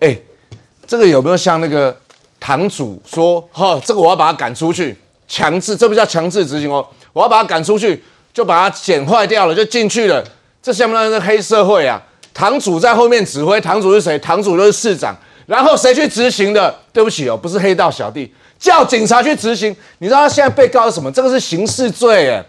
[0.00, 0.18] 哎，
[0.90, 1.96] 这个有没有像那个
[2.40, 4.98] 堂主说，哈、这个我要把他赶出去，
[5.28, 8.02] 强制，这不叫强制执行哦，我要把他赶出去，
[8.34, 10.20] 就把他剪坏掉了，就进去了，
[10.60, 12.02] 这相不相当于黑社会啊？
[12.34, 14.18] 堂主在后面指挥，堂主是谁？
[14.18, 16.74] 堂主就是市长，然后谁去执行的？
[16.92, 19.72] 对不起哦，不是黑道小弟，叫警察去执行。
[19.98, 21.08] 你知道他现在被告什么？
[21.12, 22.44] 这个是刑事罪，哎，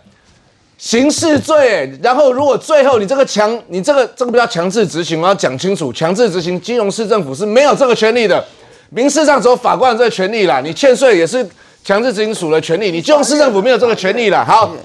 [0.82, 1.86] 刑事罪。
[1.86, 8.44] 哎然后如果最后你这个强，你这个这个不叫强制执行，我要讲清楚，强制执行，金融市政府是没有这个权利的，
[8.90, 10.60] 民事上只有法官有这个权利啦。
[10.60, 11.48] 你欠税也是
[11.86, 14.44] 强制执行署的权利，你金融市政府没有这个权利啦。
[14.44, 14.76] 好，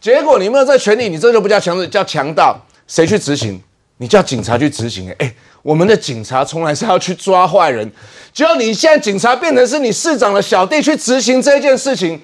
[0.00, 2.60] 结果你没有这个权利，你这就不叫强制，叫强盗。
[2.88, 3.62] 谁去执行？
[3.98, 7.90] 你叫警察去执行、哎、我们的警察从来是要去抓坏人，
[8.30, 12.20] 只有你现在警察变成是你市长的小弟去执行这件事情，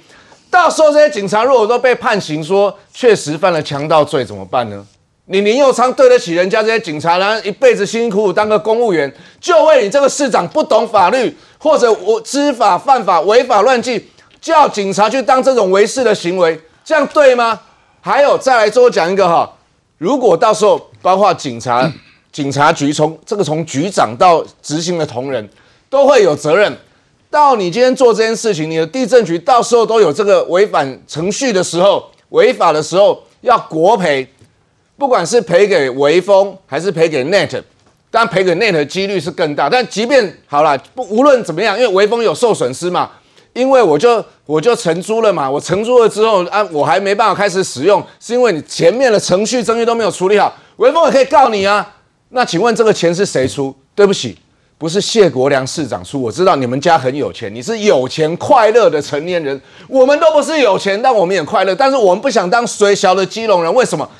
[0.52, 4.86] 到时候这些警察如果都被判刑说确实犯了强盗罪，怎么办呢？
[5.24, 9.10] 你林佑昌对得起人家这些警察，然后一辈子辛辛苦苦当个公务员，
[9.40, 14.10] 就为你这个市长不懂法律，或者我知法犯法、违法乱纪，
[14.42, 17.58] 叫警察去当这种违事的行为，这样对吗？
[18.02, 19.50] 还有再来最后讲一个哈，
[19.96, 21.90] 如果到时候包括警察、
[22.30, 25.48] 警察局从这个从局长到执行的同仁
[25.88, 26.76] 都会有责任。
[27.32, 34.28] 到你今天做这件事情，你的地震局到时候都有这个违反程序的时候、违法的时候要国赔，
[34.98, 37.62] 不管是赔给微风还是赔给 Net，
[38.10, 39.70] 但赔给 Net 的几率是更大。
[39.70, 43.10] 但即便好了，不无论怎么样，因为微风有受损失嘛，
[43.54, 51.94] 因为我就我就承租了嘛，我承租了之后啊，我还没办法开始使用，是因为你前面的程序争议都没有处理好，微风也可以告你啊。
[52.28, 53.74] 那请问这个钱是谁出？
[53.94, 54.36] 对不起。
[54.82, 64.10] 不是谢国良市长出，我知道你们家很有钱，你是有钱快乐的成年人，我们都不是有钱，但我们也快乐，但是我们不想当水小的基隆人，为什么？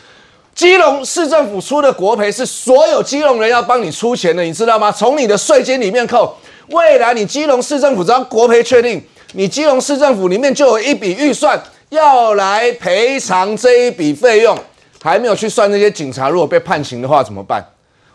[0.55, 4.93] 基隆市政府出的国赔是所有基隆人要帮你出钱的，你知道吗？
[4.93, 6.33] 从你的税金里面扣，
[6.69, 14.57] 未来你基隆市政府只要国赔确定，你基隆市政府里面就有一笔预算要来赔偿这一笔费用，
[15.03, 17.67] 还没有去算那些警察如果被判刑的话怎么办？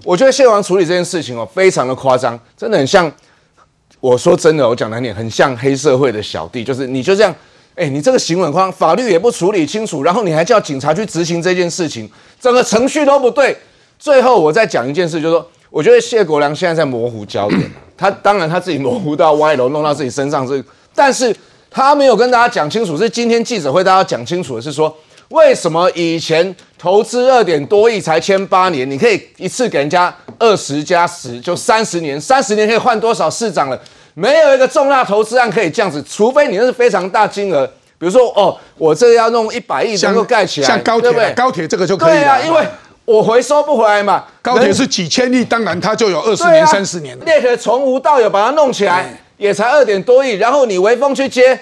[0.04, 3.12] 我觉得谢王处理这件事情哦，非常的夸张，真的很像。
[4.00, 7.36] 我说真的，我讲难点，很像黑社会的小弟，就是你就这样，
[7.74, 12.08] 哎，你这个行为框法律也不处理清楚，然后你还叫警察去执行这件事情，
[12.40, 13.58] 整个程序都不对。
[13.98, 21.36] 最后我再讲一件事，就是说，我觉得谢国良现在在模糊焦点，他当然他自己模糊到歪楼，弄到自己身上是，但是
[21.72, 24.96] 他没有跟大家讲清楚，是今天记者会大家讲清楚的是说。
[25.30, 33.80] 为什么以前投资二点多亿才签八年，你可以一次给人家二十加十，就三十年，三十年可以换多少市长了？
[34.14, 37.68] 没有一个重大投资案可以这样子，除非你那是非常大金额，
[38.00, 42.66] 比如说哦，我这个要弄一百亿能够盖起来，像高铁，高铁这个就可以对啊，因为
[43.06, 44.24] 我回收不回来嘛。
[44.42, 47.18] 高铁是几千亿，当然它就有二十年、三十年。
[47.26, 51.60] 那个从无到有把它弄起来，也才二点多亿，然后你微风去接，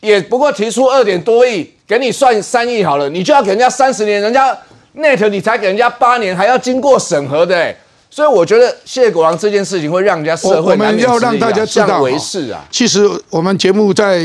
[0.00, 1.74] 也不过提出二点多亿。
[1.88, 4.54] 给你算三亿好了，你就要给人家三十年，人家
[4.96, 7.74] net 你才给人家八年，还要经过审核的，
[8.10, 12.62] 所以我觉得谢国良这件事情会让人家社会我们要让大家知道为是啊。
[12.70, 14.22] 其实我们节目在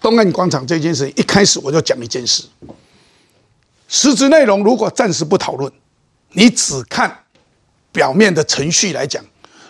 [0.00, 2.44] 东岸广场这件事，一开始我就讲一件事，
[3.88, 5.72] 实质内容如果暂时不讨论，
[6.34, 7.12] 你只看
[7.90, 9.20] 表面的程序来讲，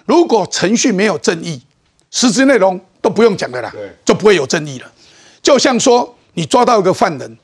[0.04, 1.62] 如果程序没有正义，
[2.10, 3.72] 实质内容都不用讲的啦，
[4.04, 4.92] 就不会有正义了。
[5.42, 6.14] 就像说。
[6.34, 7.38] 你抓到一个犯人，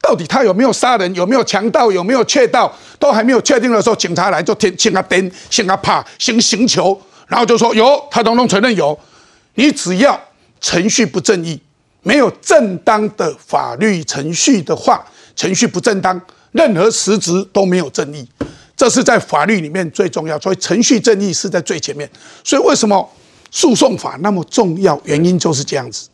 [0.00, 8.98] 到底他有没有杀人，有没有强盗，有没有窃盗，都还没有确定的时候，警察来就先先他颠，先他怕，先刑求，然后就说有，他统统承认有。
[9.54, 10.20] 你只要
[10.60, 11.60] 程序不正义，
[12.02, 15.04] 没有正当的法律程序的话，
[15.36, 16.20] 程序不正当，
[16.50, 18.28] 任何实质都没有正义。
[18.76, 22.10] 这是在法律里面最重要，所以程序正义是在最前面。
[22.42, 23.08] 所以为什么
[23.52, 25.00] 诉讼法那么重要？
[25.04, 26.08] 原因就是这样子。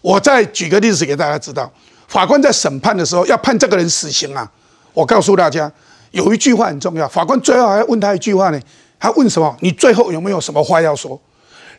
[0.00, 1.70] 我再举个例子给大家知道，
[2.08, 4.50] 法官在审判的时候要判这个人死刑啊。
[4.92, 5.70] 我告诉大家，
[6.10, 8.60] 有一句话很重要，法官最后还要问他一句话呢。
[8.98, 9.56] 他问什么？
[9.60, 11.18] 你最后有没有什么话要说？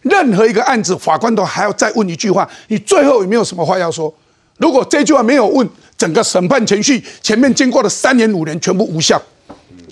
[0.02, 4.12] 任何一个案子，法官都还要再问一句话：你最后有没有什么话要说？
[4.58, 9.22] 如果这句话没有问，整个审判程序前面经过的三年五年全部无效。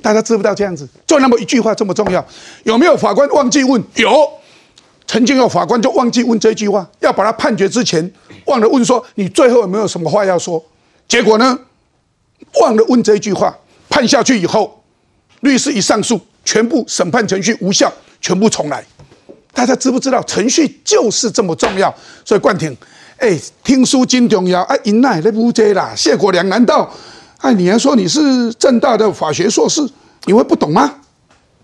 [0.01, 0.87] 大家知不知道这样子？
[1.05, 2.25] 就那么一句话这么重要？
[2.63, 3.83] 有没有法官忘记问？
[3.95, 4.31] 有。
[5.09, 8.13] 曾经有法官就忘记问这句话，要把他判决之前
[8.45, 10.63] 忘了问说你最后有没有什么话要说？
[11.07, 11.59] 结果呢，
[12.61, 13.57] 忘了问这句话，
[13.89, 14.83] 判下去以后，
[15.39, 17.91] 律师一上诉，全部审判程序无效，
[18.21, 18.85] 全部重来。
[19.51, 21.91] 大家知不知道程序就是这么重要？
[22.23, 22.77] 所以冠廷，
[23.17, 24.75] 哎，听书金重要啊！
[24.83, 26.87] 因奈那不这啦，谢国良难道
[27.39, 29.81] 哎，你还说你是正大的法学硕士，
[30.25, 30.97] 你会不懂吗？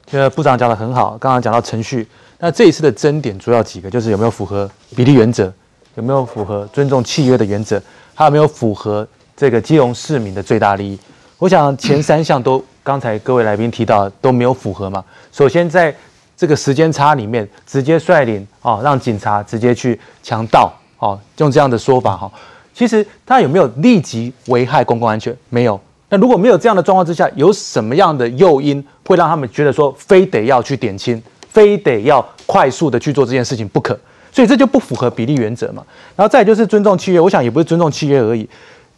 [0.10, 2.08] 呃，部长讲的很好，刚刚讲到程序。
[2.45, 5.51] 那这一次的争点主要几个，就是有没有符合比例原则，
[5.95, 7.81] 有没有符合尊重契约的原则，
[8.13, 10.95] 还有没有符合这个基隆市民的最大利益。
[11.39, 15.03] 我想前三项都，刚才各位来宾提到都没有符合嘛。
[15.31, 15.91] 首先在
[16.38, 22.31] 这个时间差里面，直接率领啊，让警察直接去强盗，哦，用这样的说法哈。
[22.75, 25.36] 其实他有没有立即危害公共安全？
[25.49, 25.81] 没有。
[26.10, 31.19] 那如果没有这样的状况之下，有什么样的诱因会让他们觉得说非得要去点清？
[31.56, 33.98] 非得要快速的去做这件事情不可，
[34.30, 35.82] 所以这就不符合比例原则嘛。
[36.18, 38.46] 然后再就是尊重契约，我想也不是尊重契约而已。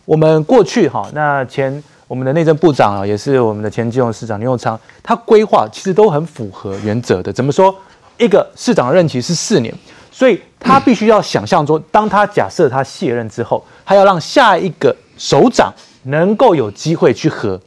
[0.06, 7.32] 我们过去哈，那前我们的内政部长啊，也是我们的前金融市长刘永昌，他规划其实都很符合原则的。
[7.32, 7.76] 怎么说？
[8.18, 9.72] 一个市长的任期是四年，
[10.10, 15.72] 所以他必须要想象说，当他假设他卸任之后，他要让下一个首长
[16.06, 17.62] 能够有机会去和，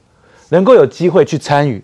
[0.48, 1.80] 能够有机会去参与。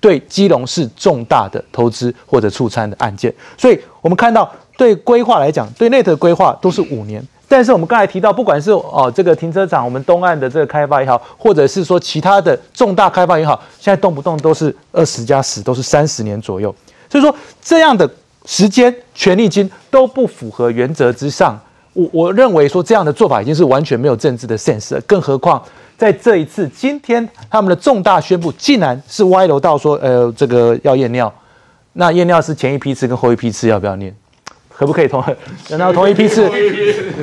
[0.00, 16.74] 对基隆市重大的投资或者促参的案件，所以我们看到对规划来讲，对内的规划都是五年，但是我们刚才提到，不管是哦这个停车场，我们东岸的这个开发也好，或者是说其他的重大开发也好，现在动不动都是二十加十，都是三十年左右。
[17.10, 18.08] 所以说这样的
[18.44, 21.58] 时间、权利金都不符合原则之上。
[21.94, 25.60] 我我认为说这样的做法已经是完全没有政治的 sense，更何况
[25.98, 31.30] 在这一次今天他们的重大宣布，竟然是歪楼到说，呃，这个要验尿，
[31.94, 34.14] 那验尿是前一批次跟后一批次要不要念？
[34.68, 35.20] 可不可以同？
[35.70, 36.48] 难道同一批次？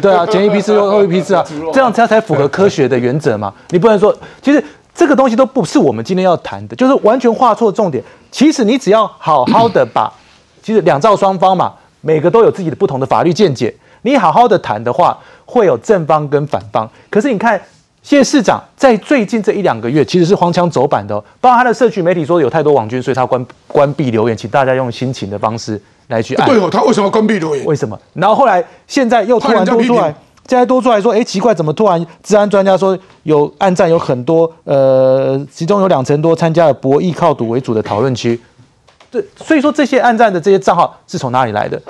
[0.01, 3.53] 对啊，前一批次跟后一批次啊，这样才才符合科学的原则嘛？
[3.69, 4.61] 你不能说，其实
[4.93, 8.03] 这个东西都不是我们今天要谈的，就是完全画错重点。
[8.29, 10.11] 其实你只要好好的把，
[10.61, 13.73] 其实两造双方嘛，每个都有自己的不同的法律见解。
[14.01, 16.87] 你好好的谈的话，会有正方跟反方。
[17.09, 17.59] 可是你看，
[18.05, 26.47] 谢市长在最近这一两个月，其实是荒腔走板的，包括他的社区媒体说有太多网军，所以他关关闭留言，请大家用心情的方式来去按。
[26.47, 27.65] 对哦，他为什么关闭留言？
[27.65, 27.99] 为什么？
[28.13, 30.13] 然后后来现在又突然多出来，
[30.47, 38.39] 现在多出来说，哎，奇怪，怎么突然治安专家说有暗战有很多，呃，其中有两成多参加了博弈靠赌为主的讨论区。
[39.09, 41.81] 对，所以说这些暗战的这些账号是从哪里来的？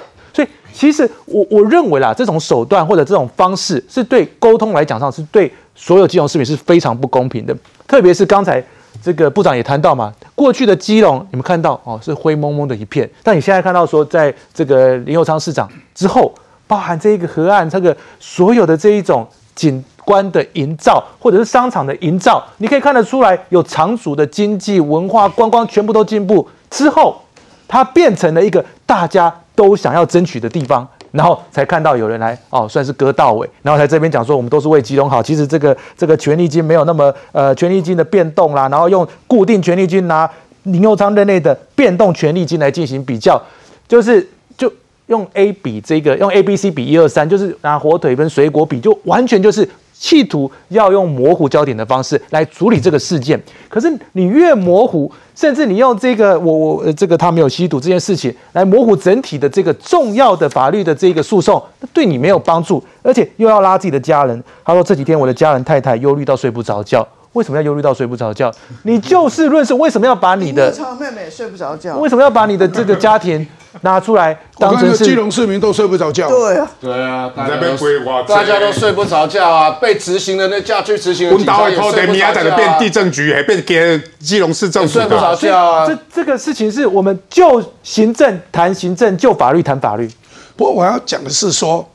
[0.76, 7.55] 其实我我认为啦，这种手段或者这种方式是对沟通来讲上是对所有金融市民是非常不公平的。
[7.88, 8.61] 特别是刚才
[9.01, 16.36] 这个部长也谈到嘛，过去的基隆你们看到哦是灰蒙蒙的一片，但你现在看到说在这个林佑昌市长之后，
[16.67, 27.21] 包含这一个河岸这个所有的这一种景观的营造或者是商场的营造，你可以看得出来有长足的经济文化观光全部都进步之后，
[27.65, 29.34] 它变成了一个大家。
[29.56, 35.24] 都想要争取的地方，然后才看到有人来哦，算是割到尾，然后在这边讲说我们都是为基隆好。
[35.24, 40.30] 其实这个这个权利金没有那么呃权利金的变动啦，然后用固定权利金拿
[40.64, 43.41] 林佑昌任内的变动权利金来进行比较，
[43.88, 44.28] 就是
[44.58, 44.72] 就
[45.08, 53.41] 用 A 比这个用 A B C 比一二三，就是拿火腿跟水果比，就完全就是企图要用模糊焦点的方式来处理这个事件。
[53.69, 55.11] 可是你越模糊。
[55.35, 64.41] 甚至你用这个我我这个他没有吸毒这件事情来模糊整体的这个重要的法律的这个诉讼，对你没有帮助，而且又要拉自己的家人。
[64.63, 67.05] 他说这几天我的家人太太忧虑到睡不着觉。
[67.36, 68.49] 为什么要忧虑到睡不着觉？
[68.83, 71.97] 你就事论事，为什么要把你的妹妹睡不着觉？
[71.97, 73.45] 为什么要把你的这个家庭
[73.81, 76.29] 拿出来当成是基隆市民都睡不着觉？
[76.29, 79.71] 对啊，对啊，大家都大家都睡不着觉啊！
[79.81, 82.55] 被执行的那架去执行的警察也睡不着觉。
[82.55, 85.86] 变地震局，还变给基隆市政府睡不着觉啊！
[85.86, 90.09] 这这个事情是我们就行政谈行政，就法律谈法律。
[90.55, 91.86] 不过我要讲的是说，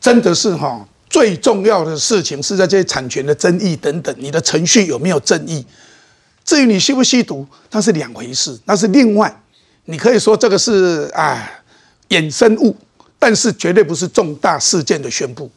[0.00, 0.80] 真的是哈。
[1.14, 5.64] 最重要的事情是在这些产权的争议等等，你的程序有没有正义？
[6.44, 9.32] 至于你吸不吸毒，那是两回事，那是另外。
[9.84, 11.48] 你可以说这个是啊
[12.08, 12.76] 衍生物，
[13.16, 15.48] 但是绝对不是重大事件的宣布。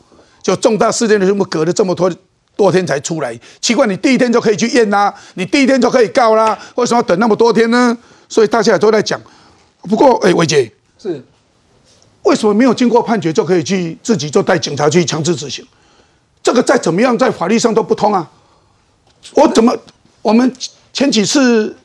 [0.43, 2.13] 就重大事件的宣布，隔了这么多
[2.55, 7.97] 多天才出来，奇怪，你第一天就可以去验啦，你第一天就可以告啦，为什么要等那么多天呢？
[8.29, 9.19] 所以大家也都在讲。
[9.81, 11.19] 不过，哎，伟杰是。
[12.27, 15.65] 为什么没有经过判决就可以去自己就带警察去强制执行？
[16.43, 18.29] 这个再怎么样在法律上都不通啊！
[19.33, 19.75] 我怎么
[20.21, 20.53] 我们
[20.93, 21.75] 前几次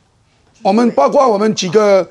[0.61, 2.07] 我们包括我们几个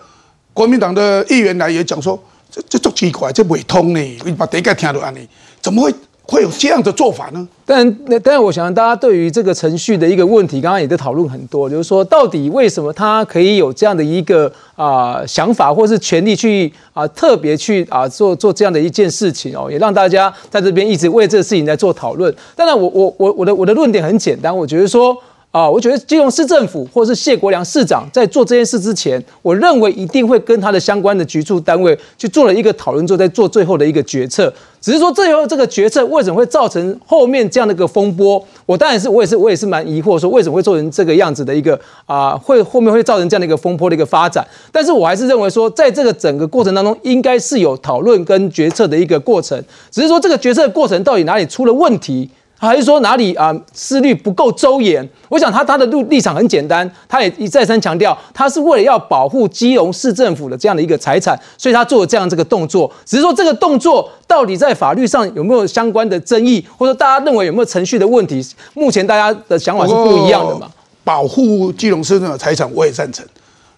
[0.54, 4.00] 国民党的议员来也讲说，这这足奇怪，这未通呢？
[4.26, 5.28] 你把第一个听到安尼，
[5.62, 5.94] 怎么会？
[6.32, 7.46] 会有这样的做法呢？
[7.66, 22.34] 但那但是，我想大家对于这个程序的一个问题，刚刚也在讨论很多，就是说，到底为什么他可以有这样的一个啊想法，或是权利去啊特别去啊做做这样的一件事情哦，也让大家在这边一直为这个事情在做讨论。
[22.56, 25.14] 当然，我我我我的我的论点很简单，我觉得说。
[25.52, 34.52] 啊，我觉得基隆市政府或是谢国良市长在做这件事之前，我认为一定会跟他的相关的局处单位去做了一个讨论之后，再做最后的一个决策。
[34.80, 38.42] 只是说最后这个决策为什么会造成后面这样的一个风波？
[38.66, 44.48] 我当然是我也是我也是蛮疑惑，说为什么会做成这个样子的一个啊，会后面会造成这样的一个风波的一个发展。
[44.72, 49.62] 但是我还是认为说，在这个整个过程当中，应该是有讨论跟决策的一个过程。
[49.92, 52.30] 只是说这个决策过程到底哪里出了问题？
[52.68, 55.08] 还是说哪里啊思虑不够周延？
[55.30, 62.92] 我想他他的立立场很简单，他也一再三强调，他是为了要保护基隆市政府的这样的一个财产，所以他做了这样这个动作。
[63.06, 68.46] 只是说这个动作到底在法律上有没有相关的争议，或者大家认为有没有程序的问题？
[68.76, 70.70] 目前大家的想法是不一样的嘛？
[71.04, 73.26] 保护基隆市政府财产，我也赞成，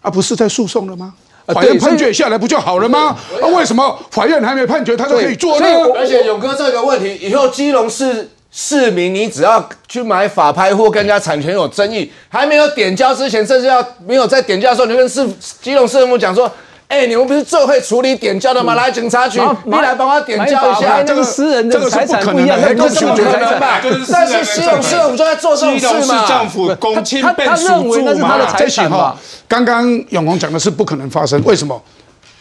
[0.02, 1.14] 啊不是在诉讼了吗？
[1.48, 3.16] 法院判决下来不就好了吗？
[3.42, 5.66] 啊，为什么法院还没判决，他就可以做呢？
[5.96, 8.30] 而且勇哥这个问题，以后基隆市。
[8.56, 15.28] 市民，你只要去买法拍或跟人家产权有争议，还没有点交之前，甚至要没有在点交的时候，你跟市
[15.60, 16.49] 基隆市政府讲说
[16.88, 18.76] ：“哎，你们不是最会处理点交的吗？
[18.76, 21.01] 来警察局，你来帮我点交一下。
[21.01, 23.82] 这个私人的财产不一样，那是不可能吧？
[24.12, 26.28] 但是西隆市政府就在做这种事嘛。
[26.28, 29.18] 政府公亲被认为那是他的财产哈。
[29.47, 31.82] 刚刚永红讲的是不可能发生，为什么？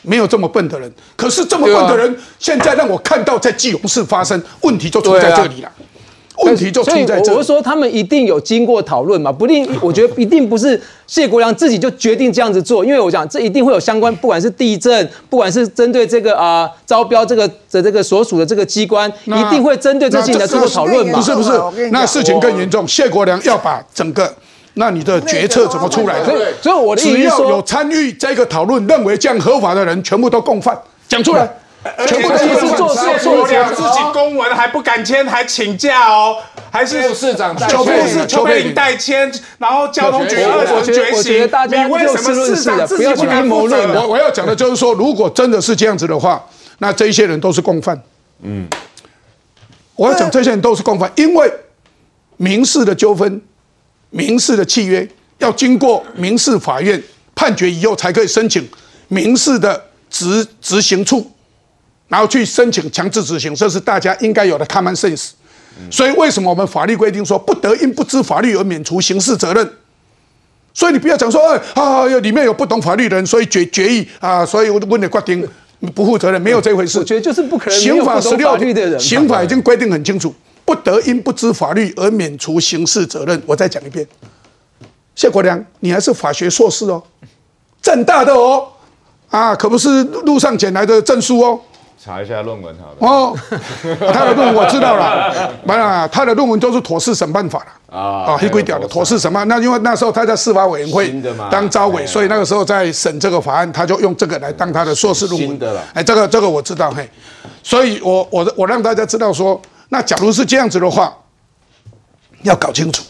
[0.02, 0.92] 没有这么笨的人。
[1.16, 5.70] 可是这么笨的人，现在让我看到在基隆市发生问题，就出在这里了。
[6.42, 7.32] 问题就出在这。
[7.32, 9.30] 我是说，他们一定有经过讨论嘛？
[9.32, 21.18] 不定， 我觉得一定不是谢国良自己就决定这样子做，因为我讲这一定会有相关，不管是地震，不管是针对这个啊招标这个的这个所属的这个机关，一定会针对这事情来做讨论嘛？
[21.18, 21.50] 不是不是，
[21.90, 22.86] 那事情更严重。
[22.86, 24.32] 谢国良要把整个，
[24.74, 26.24] 那你的决策怎么出来？
[26.24, 30.76] 所以，所以我的意思只要有参与这个讨论，认为这样合法的人，全部都共犯，
[31.08, 31.48] 讲出来。
[32.06, 36.36] 全部都是做事做了，自己公文还不敢签，还请假哦，
[36.70, 43.94] 还是副市长邱佩是邱佩玲代签，然后交通局二层觉醒，你为什么市长自己不阴谋论？
[43.96, 46.44] 我我要讲的就是说，如果真的是这样子的话，
[46.78, 48.00] 那这些人都是共犯。
[48.42, 48.68] 嗯，
[49.96, 51.52] 我要讲这些人都是共犯，因为
[52.36, 53.42] 民事的纠纷、
[54.10, 55.08] 民事的契约
[55.38, 57.02] 要经过民事法院
[57.34, 58.68] 判决以后，才可以申请
[59.08, 61.28] 民事的执执行处。
[62.12, 65.30] 然后去申请强制执行，这是大家应该有的 common sense。
[65.90, 69.66] 所以为什么我们法律规定说不得因不知法律而免除刑事责任？
[70.74, 75.48] 所以你不要讲说，哎啊，里面有不懂法律的人，所以决决议啊，所以我问你决定
[75.94, 76.98] 不负责任，没有这回事。
[76.98, 77.80] 我觉得就是不可能。
[77.80, 78.58] 刑法十六
[78.98, 80.34] 刑法已经规定很清楚，
[80.66, 83.42] 不得因不知法律而免除刑事责任。
[83.46, 84.06] 我再讲一遍，
[85.14, 87.02] 谢国良，你还是法学硕士哦，
[87.80, 88.68] 正大的哦，
[89.30, 91.58] 啊，可不是路上捡来的证书哦。
[92.04, 92.96] 查一下论文好了。
[92.98, 93.38] 哦，
[94.12, 99.46] 他的论文我知道了，没有，他的论文都是妥适审判法了啊，黑鬼屌的妥适审判。
[99.46, 101.14] 那因为那时候他在司法委员会
[101.48, 105.56] 当招委，所以那个时候在审这个法案，他就用这个来当他的硕士论文。
[105.60, 107.08] 的了，哎，这个这个我知道嘿，
[107.62, 111.16] 所以我我我让大家知道说，那假如是这样子的话，
[112.42, 113.04] 要搞清楚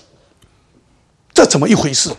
[1.32, 2.10] 这怎么一回事，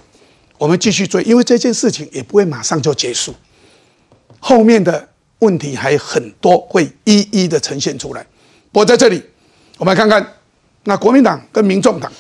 [0.58, 3.36] 我们继续追，因为这件事情也不会马上就结束，
[4.40, 5.10] 后面的。
[5.44, 8.26] 问题还很多，会一一的呈现出来。
[8.72, 9.22] 我在这里，
[9.78, 10.26] 我们来看看，
[10.86, 12.12] 那国民党跟民众党，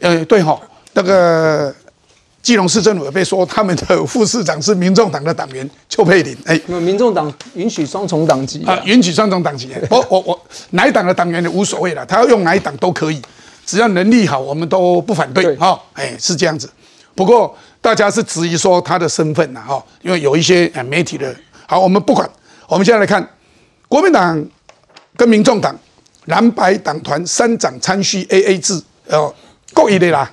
[0.00, 0.60] 呃，对哈，
[0.92, 1.74] 那个
[2.42, 9.70] 基隆市政府被说他们的副市长是民众党的党员邱佩玲，哎，民众党允许双重党籍啊，允许双重党籍。
[9.88, 13.22] 我我我，哪一党的党员也无所谓了，他要用哪一党都可以，
[13.64, 15.80] 只要能力好，我们都不反对哈。
[15.94, 16.68] 哎，是这样子。
[17.14, 21.34] 不过大家是质疑说他的身份呐哈，因为有一些媒体的，
[21.66, 22.28] 好，我们不管。
[22.68, 23.26] 我们现在来看，
[23.88, 24.44] 国民党
[25.16, 25.76] 跟民众党
[26.26, 29.34] 蓝白党团三长参叙 A A 制，哦，
[29.74, 30.30] 各一类啦，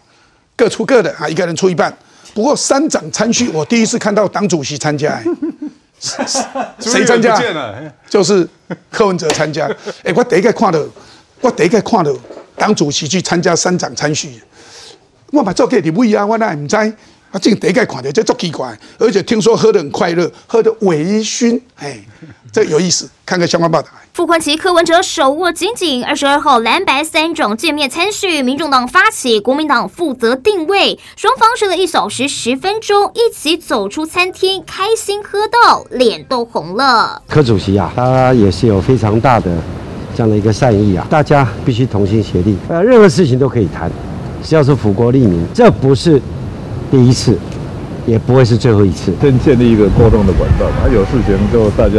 [0.55, 1.95] 各出各的啊，一个人出一半。
[2.33, 5.21] 不过三长参叙，我第一次看到党主席参加，
[5.99, 7.41] 谁参加？
[8.07, 8.47] 就是
[8.91, 9.69] 柯文哲参加。
[10.03, 10.79] 哎，我第一个看到，
[11.41, 12.13] 我第一个看到
[12.55, 14.39] 党主席去参加三长参叙，
[15.31, 16.75] 我嘛做给你位啊，我那唔知。
[17.31, 21.99] 啊，这第一个看到这足奇怪，而且听说喝得很快乐，喝得微醺，哎，
[22.51, 23.87] 这有意思，看看相关报道。
[24.13, 26.03] 傅昆奇、柯文哲手握紧紧。
[26.03, 37.21] 二十二号蓝白三种见面参叙，民众党发起，国民党负责定位，双方睡了一小时十分钟，一起走出餐厅，开心喝到脸都红了。
[37.29, 39.51] 柯主席啊，他也是有非常大的
[40.15, 43.89] 这样的一个善意啊，大家必须同心协力，呃，任何事情都可以谈，
[44.43, 46.19] 只要是福国利民，这不是。
[46.91, 47.37] 第一次，
[48.07, 49.13] 也不会是最后一次。
[49.21, 51.95] 先建立一个沟通的管道，他有事情就大家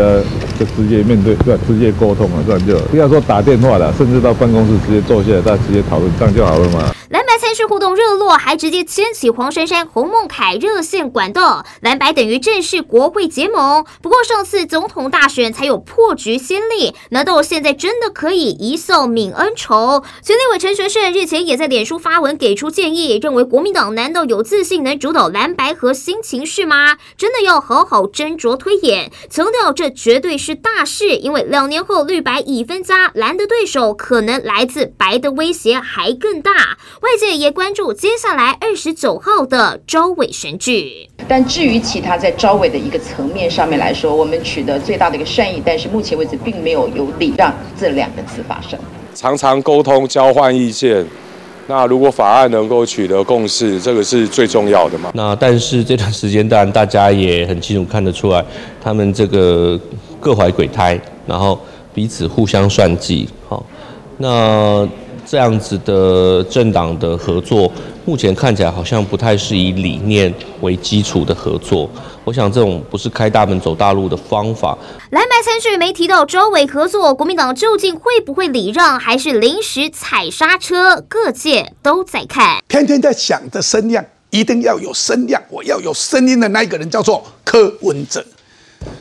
[0.58, 1.60] 就直接面对，对吧？
[1.66, 6.92] 直接沟通嘛，这样就不要说打电话了，甚至到办公室直接坐下来，大家直接讨论，这样就好了嘛。
[7.10, 13.86] 蓝白参事互动热络，还直接牵起黄珊珊、洪孟凯热线管道，蓝白等于正式国会结盟。
[14.02, 20.04] 不过上次总统大选才有破局先例，难道现在真的可以一扫泯恩仇？
[20.22, 26.98] 前立委陈学圣日前也在脸书发文给出建议，认为国民党难道有自信能主导蓝白和新情势吗？
[27.16, 36.76] 真的要好好斟酌推演，强调这绝对是大事，因为两年后绿白已分家，蓝的对手可能来自白的威胁还更大。
[37.00, 48.78] 外界也关注接下来二十九号的招委选举，但至于其他在招委的一个层面上面来说，我们取得最大的一个善意，但是目前为止并没有有理让这两个字发生。
[49.14, 51.04] 常常沟通交换意见，
[51.66, 55.10] 那如果法案能够取得共识，这个是最重要的嘛？
[55.14, 58.44] 那但是这段时间，当然大家也很清楚看得出来，
[58.82, 59.78] 他们这个
[60.18, 61.60] 各怀鬼胎，然后
[61.94, 63.64] 彼此互相算计，好，
[64.18, 64.88] 那。
[65.30, 67.70] 这样子的政党的合作，
[68.04, 71.88] 目前看起来好像不太是以理念为基础的合作。
[72.24, 74.76] 我想这种不是开大门走大路的方法。
[75.10, 81.00] 蓝白参选没提到招委合作，国民党究竟会不会礼让，还是临时踩刹车？
[81.08, 82.60] 各界都在看。
[82.66, 88.26] 天天在想的声量，一定要有声量，我要有声音的那一个人叫做柯文哲。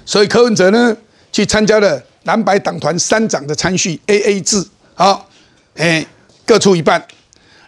[0.05, 0.95] 所以柯文哲呢，
[1.32, 4.63] 去参加了蓝白党团三长的参叙 A A 制，
[4.93, 5.27] 好，
[5.75, 6.05] 哎，
[6.49, 6.99] 各出一半。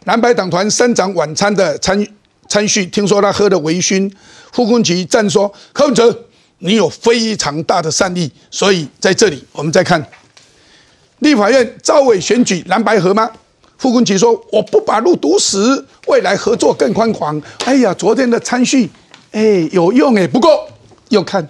[0.05, 2.03] 蓝白党团三长晚餐的参
[2.49, 4.11] 参叙，听说他喝了微醺。
[4.51, 6.25] 傅昆萁赞说：“柯文哲，
[6.57, 10.03] 你有非常大的善意，所以在这里我们再看
[11.19, 13.29] 立法院招委选举蓝白合吗？”
[13.77, 18.89] 傅昆萁说：“我不把路堵死，未来合作更宽广。”哎呀，昨天的参叙，
[19.29, 20.27] 哎，有用哎。
[20.27, 20.67] 不过
[21.09, 21.47] 又看，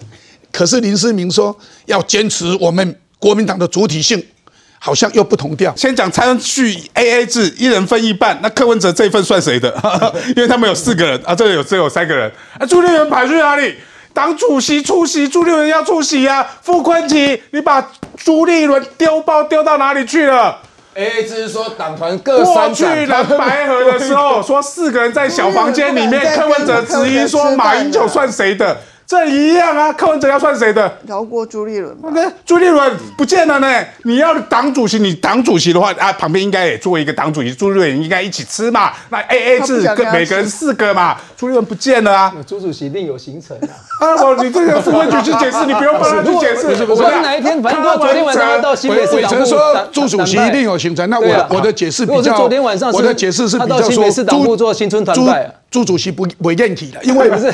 [0.52, 4.22] 可是林世明说要坚持我们国民党的主体性，
[4.84, 5.72] 好像又不同调。
[5.76, 8.36] 先讲参叙 A A 制，一人分一半。
[8.42, 9.72] 那柯文哲这一份算谁的？
[10.34, 12.28] 因为他们有四个人啊，这里有只有三个人。
[12.58, 13.76] 啊，朱立伦跑去哪里？
[14.12, 16.44] 党主席出席，朱立伦要出席呀。
[16.62, 20.58] 傅昆萁，你把朱立伦丢包丢到哪里去了
[20.94, 28.76] ？A A 制是说党团各过三去蓝 白河的时候，说四个人在小房间里面， 柯文哲质疑说马英九算谁的？
[29.12, 30.90] 这一样啊，柯文哲要算谁的？
[31.06, 31.94] 饶过朱立伦
[32.46, 33.70] 朱立伦不见了呢。
[34.04, 38.90] 你要党主席，你党主席的话啊，旁边应该也做一个党主席，朱立伦应该一起吃嘛。
[39.10, 42.32] 那 A A 制跟每个人四个嘛，朱立伦不见了啊。
[42.46, 43.68] 朱主席另有行程啊。
[44.00, 46.86] 啊，我你这个副官局去解释，你不用帮他去解释。
[46.86, 54.56] 不是哪一天，反正昨天晚上要到新北市党部伟成说朱主席一定有行程，那我我的解释比较，昨天晚上是我的解释是比较说朱
[55.70, 57.52] 朱主席不不愿体了，因为 不是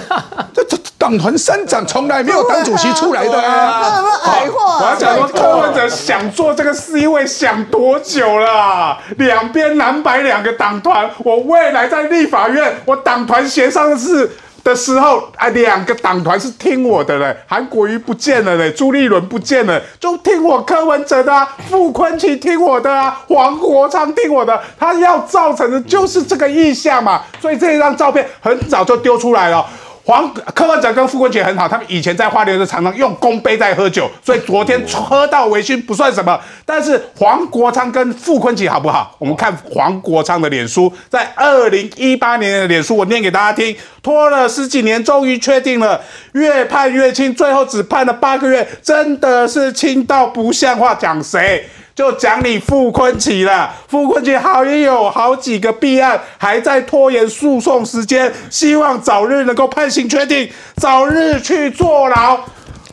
[0.55, 0.77] 这这
[1.09, 4.05] 党团三长从来没有党主席出来的啊。
[4.27, 8.99] 矮化我要讲说，柯文哲想做这个 C 位想多久了啊？
[9.17, 14.31] 两边蓝白两个党团，我未来在立法院，我党团协商的是
[14.63, 29.65] 的时候，啊，两个党团是听我的嘞，韩国瑜不见了嘞，朱立伦不见了，就听我柯文哲的啊，傅昆萁听我的啊，黄国昌听我的，他要造成的就是这个意向嘛，所以这张照片很早就丢出来了。
[30.09, 36.41] 黄柯文哲跟傅昆萁很好，他们以前在花莲就常常用公杯在喝酒，所以昨天喝到微醺不算什么。
[36.65, 39.15] 但是黄国昌跟傅昆萁好不好？
[39.19, 43.77] 我们看黄国昌的脸书，在二零一八年的脸书，我念给大家听。
[44.03, 46.01] 拖了十几年，终于确定了，
[46.33, 50.95] 越判越轻，最后只判了八个月，真的是轻到不像话。
[50.95, 51.69] 讲谁？
[51.99, 62.39] 就讲你傅昆萁了，傅昆萁好也有好几个弊案还在拖延诉讼时间，希望早日能够判刑确定，早日去坐牢。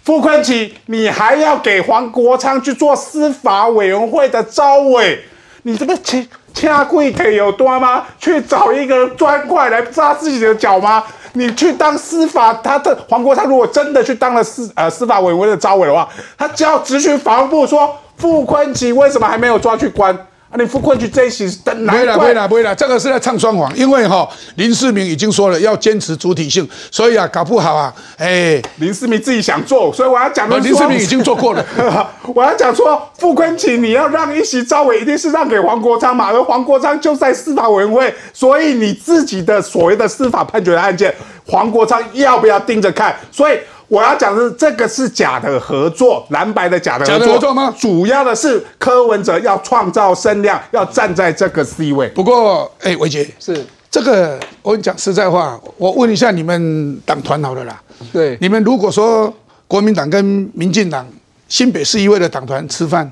[0.03, 5.24] 傅昆萁，你还要给黄国昌去做司法委员会的招委，
[5.62, 8.08] 你这个掐掐贵可以有多吗？
[8.20, 11.03] 去找一个砖块来扎自己的脚吗？
[11.34, 20.16] 你去当司法，他的黄国昌如果真的去当了司呃司法委员会的招委的话，他只要咨询法务部说傅昆萁为什么还没有抓去关？
[20.47, 31.66] 啊，你傅昆萁这一起的不会了，难怪不会了，不会了，这个是在唱双簧，因为哈、林世明已经说了要坚持主体性，所以啊，搞不好啊，哎，林世明自己想做，所以我要讲的是林世明已经做过了，
[32.34, 41.13] 我要讲说，傅昆萁你要让一席招委，一定是让给黄国昌嘛，而黄国昌就在司法委员会，所以你自己的所谓的司法判决的案件，
[41.47, 43.13] 黄国昌要不要盯着看？
[43.32, 43.57] 所以。
[43.88, 47.73] 我要讲的是，这个是假的合作，蓝白的假的合作，假的合作吗？
[47.77, 52.07] 主要的是柯文哲要创造声量，要站在这个 C 位。
[52.09, 57.79] 不过，哎，伟杰是这个，我跟你讲实在话，我问一下你们党团好了啦。
[58.11, 59.31] 对，你们如果说
[59.67, 61.07] 国民党跟民进党
[61.47, 63.11] 新北市议会的党团吃饭，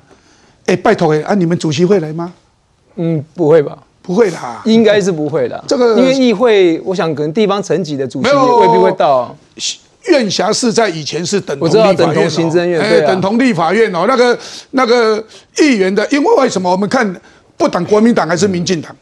[0.66, 2.34] 哎，拜托哎，啊，你们主席会来吗？
[2.96, 3.78] 嗯，不会吧？
[4.02, 5.64] 不会啦，应该是不会的。
[5.68, 9.34] 这个因为议会，我想可能地方层级的主席也未必会到。
[10.08, 14.06] 院辖市在以前是等同我知道立法院、哦，等同行政院哎等同立法院哦。
[14.08, 14.38] 那个
[14.72, 15.24] 那个
[15.60, 17.16] 议员的，因为为什么我们看
[17.58, 18.96] 不党国民党还是民进党，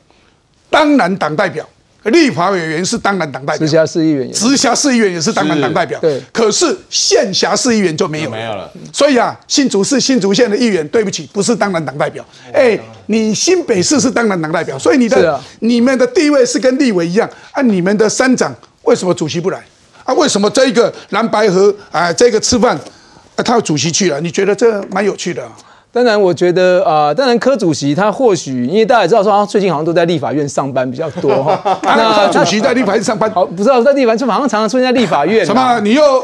[0.70, 1.68] 当然党代表。
[2.06, 8.68] 立法委员是当然党代表，直辖市议员也直辖市议员也是当然党代表，对可是县辖市议员就没有没有了。
[8.92, 12.26] 所以啊，新竹市、新竹县的议员，对不起，不是当然党代表。
[12.52, 12.76] 哎，
[13.06, 17.30] 你新北市是当然党代表，所以你的、啊你们的地位是跟立委一样。
[17.52, 19.64] 啊，你们的三长为什么主席不来？
[20.12, 22.76] 啊，为什么这一个蓝白河啊，这个吃饭，
[23.36, 24.20] 啊，他有主席去了？
[24.20, 25.50] 你觉得这蛮有趣的、啊？
[25.94, 31.62] 当然，我觉得啊、呃当然柯主席他或许因为大家也知道说他最近好像都在立法院上班比较多哈。
[31.84, 35.46] 那主席在立法院上班，好，不知道在立法院就好像常常出现在立法院啊。
[35.46, 35.80] 什么？
[35.82, 36.24] 你又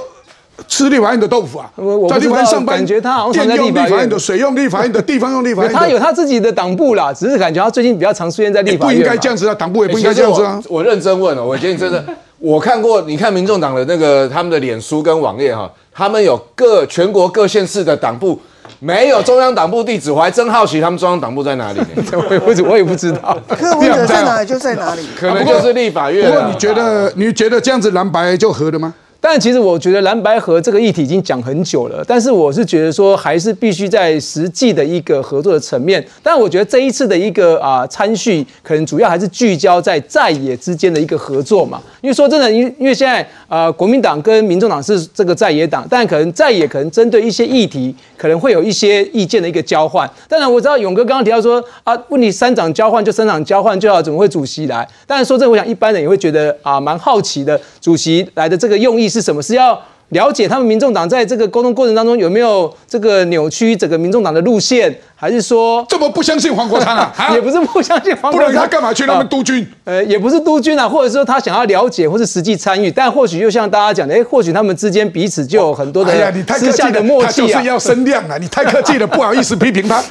[0.69, 9.03] 吃立法院的豆腐啊，我在立法院上班，感觉他好像在立法院用立法院的、水用立法院的、地方用立法院的，他有他自己的党部啦，只是感觉他最近比较常出现在立法院不。
[9.03, 10.59] 应该这样子啊，党部也不应该这样子啊。
[10.69, 12.03] 我认真问哦，我觉得你真的，
[12.39, 18.39] 我看过，你看民众党的那个他们的脸书跟网页哈，他们有各全国各县市的党部，
[18.79, 22.03] 没有中央党部地址，我还真好奇他们中央党部在哪里呢？
[22.29, 23.37] 我也不我也不知道。
[23.49, 25.01] 柯文哲在哪里就在哪里。
[25.19, 26.35] 可能就是立法院啊。
[26.35, 28.93] 不过你觉得你觉得这样子蓝白就合了吗？
[29.19, 36.05] 但其实我觉得蓝白河这个议题已经讲很久了，但是我是觉得说还是必须在实际的一个合作的层面。
[36.21, 41.81] 但我觉得这一次的一个啊参叙，可能主要还是聚焦在在野之间的一个合作嘛。
[42.01, 50.09] 因为说真的，因因为现在啊国民党跟民众党是这个在野党，但可能在野可能针对一些议题，可能会有一些意见的一个交换。
[50.29, 54.87] 当然我知道勇哥刚刚提到说啊，问题三长交换就三长交换就好，怎么会主席来？
[55.05, 59.41] 但是说这，我想一般人也会觉得啊蛮好奇的，主席来的这个用意是什么？
[59.41, 59.79] 是要
[60.09, 67.13] 了解他们民众党在这个沟通过程当中有没有这个扭曲整个民众党的路线，还是说这么不相信黄国昌啊？
[67.35, 69.67] 也不是不相信黄国昌，不然他干嘛去他们督军？
[69.83, 77.63] 呃，也不是督军啊，或者说他想要了解或是实际参与，但或许又像大家讲的，哎，或许他们之间彼此就有很多的哎呀，你太客气了，私下的默契啊他就是。
[77.67, 78.37] 要声量啊！
[78.39, 80.01] 你太客气了，不好意思批评他，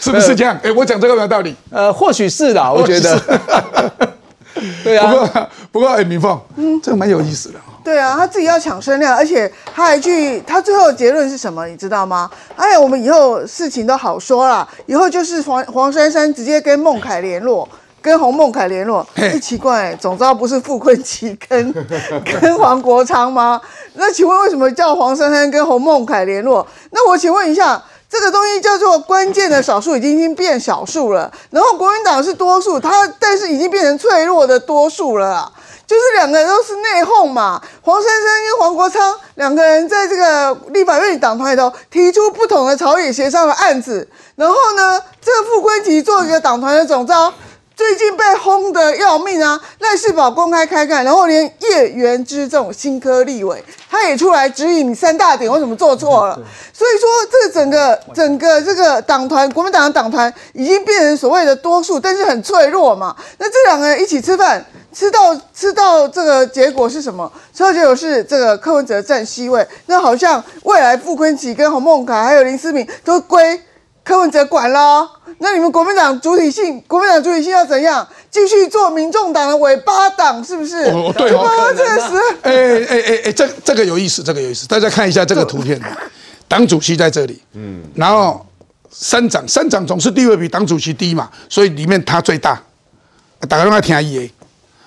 [0.00, 0.58] 是不是这样？
[0.64, 1.54] 哎，我讲这个没有道理。
[1.70, 3.20] 呃，或许是的，我觉得。
[4.84, 5.10] 对啊。
[5.10, 7.58] 不过不过，哎，明凤，嗯，这个蛮有意思的。
[7.84, 11.66] 对啊，他自己要抢声量，而且他还去，他最后的结论是什么？
[11.66, 12.30] 你知道吗？
[12.54, 17.66] 哎，我们以后事情都好说了，以后就是黄黄珊珊直接跟孟凯联络，
[18.02, 19.06] 跟洪孟凯联络。
[19.14, 21.72] 哎，奇怪，总招不是傅昆萁跟
[22.40, 23.58] 跟黄国昌吗？
[23.94, 26.66] 那请问为什么叫黄珊珊跟洪孟凯联络？
[26.90, 27.82] 那我请问一下。
[28.08, 31.30] 这个东西叫做关键的少数，已经已经变少数了。
[31.50, 35.52] 然后国民党是多数，他但是已经变成脆弱的多数了。
[35.86, 44.06] 就是两个人都是内讧嘛，黄珊珊跟黄国昌两个人在这个立法院党团里头提出不同的朝野协商的案子，
[44.36, 47.32] 然后呢，这个傅昆萁做一个党团的总召。
[47.78, 49.56] 最近被轰得要命啊！
[49.78, 56.34] 赖世宝公开开干，然后连叶元之这种新科立委，他也出来指引你三大点为什么做错了。
[56.72, 63.14] 所以说，这整个整个这个党团，国民党的党团已经变成所谓的多数，但是很脆弱嘛。
[63.38, 67.30] 那这两个人一起吃饭，吃到吃到这个结果是什么？
[67.54, 73.62] 吃到结果是这个柯文哲占 C 位，那好像未来傅昆萁跟洪孟凯还有林思明都归
[74.08, 75.06] 柯文哲管了。
[75.40, 78.08] 那你们国民党主体性，国民党主体性要怎样？
[78.30, 80.76] 继续做民众党的尾巴党，是不是？
[80.84, 81.46] 哦，对哦，
[81.76, 85.78] 这个是，哎哎哎哎，这这个有意思，这个有意思，大家看一下这个图片，
[86.48, 88.44] 党主席在这里，嗯，然后
[88.90, 92.58] 三长，三长总是地位比党主席低嘛，所以里面他最大，
[93.46, 94.32] 打个电话听伊的，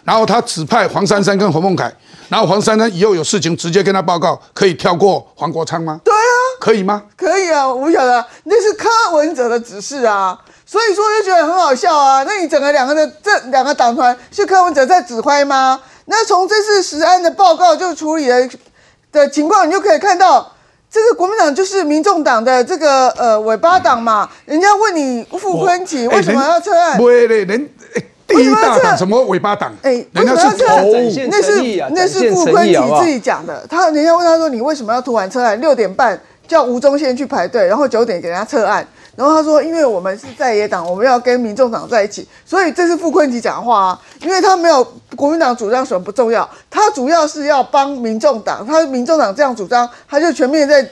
[0.04, 1.94] 然后他指派黄珊珊跟洪孟凯，
[2.30, 6.02] 然后黄珊珊以后有事情直接跟他报告，可以跳过黄国昌吗？
[6.04, 6.12] 对。
[6.14, 6.31] 啊，
[6.62, 7.02] 可以吗？
[7.18, 12.22] 可以啊，我不晓得，那是柯文哲的指示啊，所以说就觉得很好笑啊。
[12.22, 15.82] 那你整个两个的这两个党团是柯文哲在指挥吗？
[16.06, 18.48] 那从这次实案的报告就处理的
[19.12, 20.54] 的情况，你就可以看到，
[20.92, 24.30] 这个国民党就是民众党的这个呃尾巴党嘛。
[24.46, 26.96] 人家问你傅昆萁为什么要撤案？
[26.96, 27.70] 不会嘞，人。
[28.28, 29.74] 第一大党什么尾巴党？
[29.82, 30.94] 哎，人家是头，
[31.30, 33.66] 那是那是傅昆萁自己讲的。
[33.70, 35.60] 他人家问他说：“你为什么要突然撤案？
[35.60, 36.18] 六点半
[36.48, 38.86] 叫吴宗宪去排队，然后九点给人家撤案。”
[39.16, 44.02] 然后他说：“因为我们是在野党，我们要跟民众党在一起，所以这是傅昆萁讲话啊。
[44.22, 44.82] 因为他没有
[45.18, 48.66] 国民党主张什么不重要，他主要是要帮民众党。
[48.66, 50.90] 他民众党这样主张，他就全面在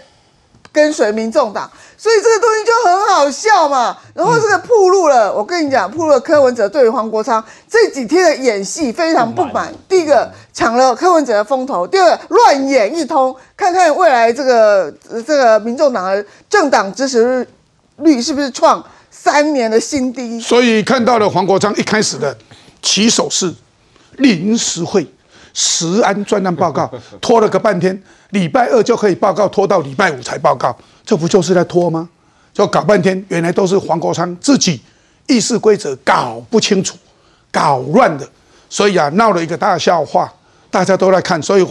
[0.72, 9.74] 跟随民众党。”所以这个东西就很好笑嘛，然后这个铺路了，我跟你讲，铺路了柯文哲对于黄国昌这几天的演戏非常不满。
[9.89, 14.89] 第一个抢了柯文哲的风头，第二个乱演一通，看看未来这个
[15.28, 17.45] 这个民众党的政党支持
[17.97, 20.39] 率是不是创三年的新低。
[20.39, 22.38] 所以看到了黄国昌一开始的
[22.82, 23.53] 起手式
[24.13, 25.05] 临时会
[25.54, 26.89] 实安专案报告，
[27.22, 30.76] 拖了个半天，礼拜二就可以报告，拖到礼拜五才报告。
[31.06, 32.08] 这不就是在拖吗？
[32.54, 34.82] 就搞半天，原来都是黄国昌自己
[35.28, 36.97] 议事规则搞不清楚、
[37.52, 38.28] 搞乱的，
[38.70, 40.32] 所以啊，闹了一个大笑话，
[40.70, 41.41] 大家都在看。
[41.41, 41.68] 所以，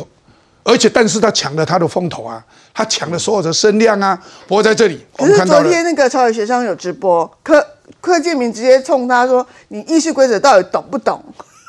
[0.65, 4.19] 而且但是他抢了他的风头啊，他抢了所有的声量啊。
[4.47, 7.65] 不过在这里，可是昨天那个朝野协商有直播，柯
[8.01, 11.23] 柯建明直接冲他说：“你议事规则到底懂不懂？”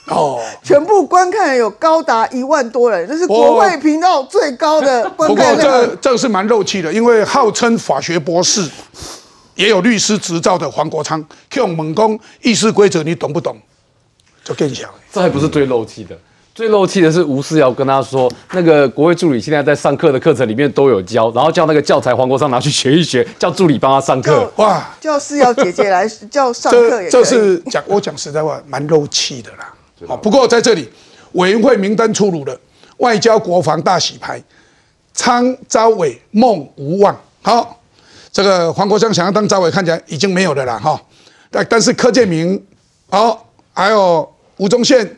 [0.10, 5.55] 哦，全部观看有高达一万多人，这是国会频道最高的 观看量。
[5.55, 8.68] 不过这这个是蛮肉气的，因为号称法学博士，
[9.55, 13.55] 也有律师执照的黄国昌用猛攻议事规则，你懂不懂？
[14.43, 14.89] 就更小。
[15.12, 16.18] 这还不是最肉气的，
[16.55, 24.51] 最漏气的是吴思瑶跟他说，那个国会助理现在在上课的课程里面都有教，然后叫那个教材黄国昌拿去学一学，叫助理帮他上课。
[24.55, 27.10] 哇，叫思瑶姐姐来叫上课也可以。
[27.10, 29.74] 这这是讲我讲实在话，蛮漏气的啦。
[30.07, 30.89] 好，不过在这里
[31.33, 32.59] 委员会名单出炉了，
[32.97, 34.41] 外交国防大洗牌，
[35.13, 37.19] 昌招伟梦无望。
[37.41, 37.79] 好，
[38.31, 41.01] 这个黄国昌想要当招伟，看起来已经没有了啦哈。
[41.51, 42.63] 但但是柯建明，
[43.09, 45.17] 好，还有吴宗宪。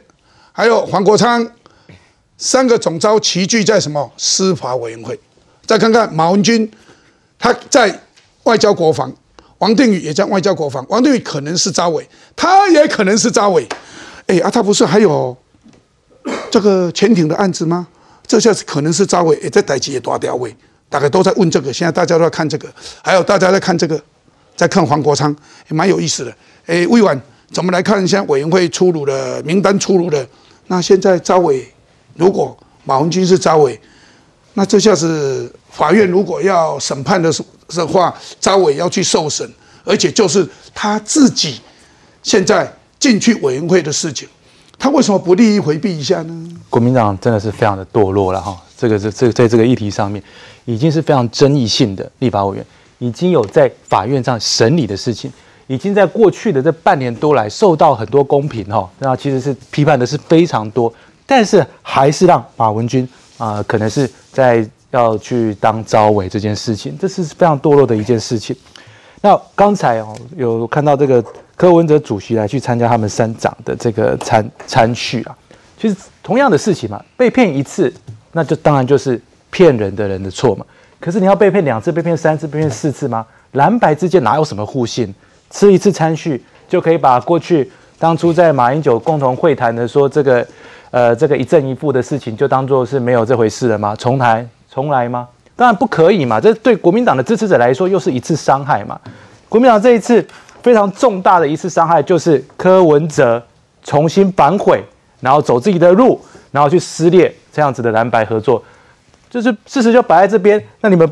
[0.54, 1.50] 还有黄国昌，
[2.38, 5.18] 三个总召齐聚在什么司法委员会？
[5.66, 6.70] 再看看马文君，
[7.40, 8.02] 他在
[8.44, 9.10] 外交国防；
[9.60, 10.86] 王定宇也在外交国防。
[10.90, 12.06] 王定宇可能是招委，
[12.36, 13.66] 他也可能是招委。
[14.28, 15.36] 哎啊，他不是还有
[16.50, 17.88] 这个潜艇的案子吗？
[18.26, 20.56] 这下子可能是招伟，也在逮鸡也大掉位，
[20.90, 21.74] 大概都在问这个。
[21.74, 22.70] 现在大家都在看这个，
[23.04, 24.02] 还有大家在看这个，
[24.56, 25.36] 在看黄国昌，
[25.70, 26.34] 也蛮有意思的。
[26.68, 27.20] 哎，魏婉
[27.52, 27.98] 怎么来看？
[28.08, 30.26] 现在委员会出炉的名单出炉的。
[30.68, 31.68] 那现在招伟，
[32.16, 33.78] 如果马文君是招伟，
[34.54, 37.30] 那这下子法院如果要审判的
[37.68, 39.52] 的话，招伟要去受审，
[39.84, 41.60] 而且就是他自己
[42.24, 42.72] 现在
[43.02, 44.30] 进去委员会的事情，
[44.78, 46.50] 他为什么不利益回避一下呢？
[46.70, 50.24] 国民党真的是非常的堕落了哈，这个这这在这个议题上面，
[50.66, 52.66] 已经是非常争议性的立法委员，
[53.00, 55.30] 已经有在法院上审理的事情。
[55.68, 60.94] 已经在过去的这半年多来受到很多公平哈，那其实是批判的是非常多，
[61.26, 68.54] 但是还是让马文君啊，可能是在要去当招委这件事情，这是非常堕落的一件事情。
[69.22, 71.24] 那刚才哦有看到这个
[71.56, 75.38] 柯文哲主席来去参加他们三长的这个参参叙啊，
[75.78, 77.94] 其实同样的事情嘛，被骗一次，
[78.32, 80.66] 那就当然就是骗人的人的错嘛。
[81.00, 83.26] 可是你要被骗两次、被骗三次、被骗四次吗？
[83.52, 85.14] 蓝白之间哪有什么互信？
[85.50, 87.70] 吃一次餐叙就可以把过去
[88.00, 90.48] 当初在马英九共同会谈的说这个，
[90.90, 93.96] 呃，这个一正一负的事情就当做是没有这回事了吗？
[93.96, 95.28] 重来重来吗？
[95.62, 96.42] 当然不可以嘛！
[96.42, 99.00] 这对国民党的支持者来说又是一次伤害嘛。
[99.48, 100.26] 国民党这一次
[100.64, 103.40] 非常重大的一次伤害就是柯文哲
[103.84, 104.84] 重新反悔，
[105.20, 108.64] 然后走自己的路，然后去撕裂这样子的蓝白合作，
[109.30, 110.60] 就是事实就摆在这边。
[110.80, 111.08] 那你们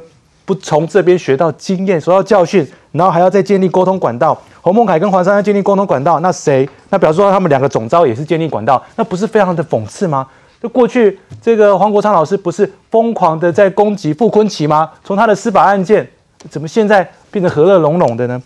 [0.45, 2.67] 不从这边学到经验，学到教训？
[2.91, 6.67] 然后还要再建立沟通管道，洪孟凯跟黄珊珊建立沟通管道，那谁？
[6.89, 10.25] 那表示说他们两个总招也是建立管道，那不是非常的讽刺吗？
[10.61, 14.89] 就过去这个黄国昌老师不是疯狂的在攻击傅昆奇吗？
[15.03, 16.07] 从他的司法案件，
[16.49, 18.41] 怎么现在变得和乐融融的呢？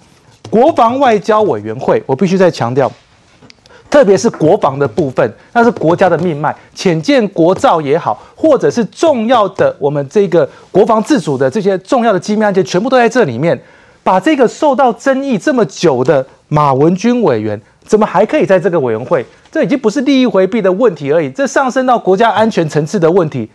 [0.49, 2.91] 国防外交委员会，我必须再强调，
[3.89, 13.59] 特别是国防的部分，那是国家的命脉，浅见国造也好，或者是重要的我们这个国防自主的这些重要的机密案件，全部都在这里面。
[14.05, 19.25] 把这个受到争议这么久的马文君委员，怎么还可以在这个委员会？
[19.51, 23.47] 这已经不是利益回避的问题而已，这上升到国家安全层次的问题，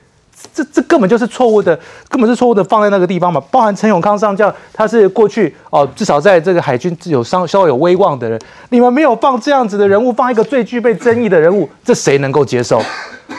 [0.54, 3.42] 这这根本就是错误的，根本是错误的放在那个地方嘛。
[3.50, 12.80] 包含陈永康上将，他是过去哦，至少在这个海军有稍稍有威望的人，你们没有放这样子的人物，放一个最具备争议的人物，这谁能够接受？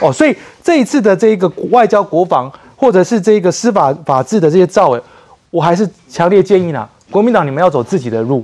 [0.01, 5.01] 哦，所以这一次的这个外交国防，或者是这个司法法治的这些造委，
[5.49, 6.87] 我还是强烈建议呢。
[7.09, 8.43] 国民党，你们要走自己的路，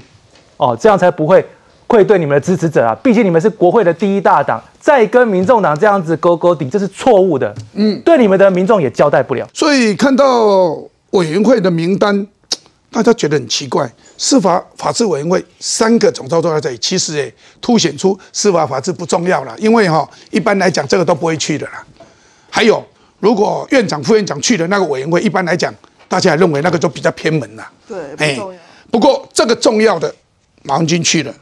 [0.58, 1.46] 哦，这样才不会
[1.88, 2.96] 愧对你们的支持者啊！
[3.04, 7.54] 毕竟你们是国会的第一大党，再跟民众党这样子勾勾顶，这是错误的。
[7.74, 9.48] 嗯，对你们的民众也交代不了。
[9.54, 10.46] 所以看到
[11.12, 12.28] 委员会的名单，
[12.92, 13.90] 大家觉得很奇怪。
[14.18, 19.56] 司法法制委员会三个总召都在这里，其实也凸显出司法法制不重要了。
[19.58, 21.84] 因为哈，一般来讲这个都不会去的啦。
[22.50, 22.84] 还有，
[23.20, 25.74] 如果院长、副院长去的那个委员会，一般来讲。
[26.08, 28.60] 大家认为那个就比较偏门了，对，不重要。
[28.92, 30.14] 不过这个重要的
[30.62, 31.34] 马文君去了，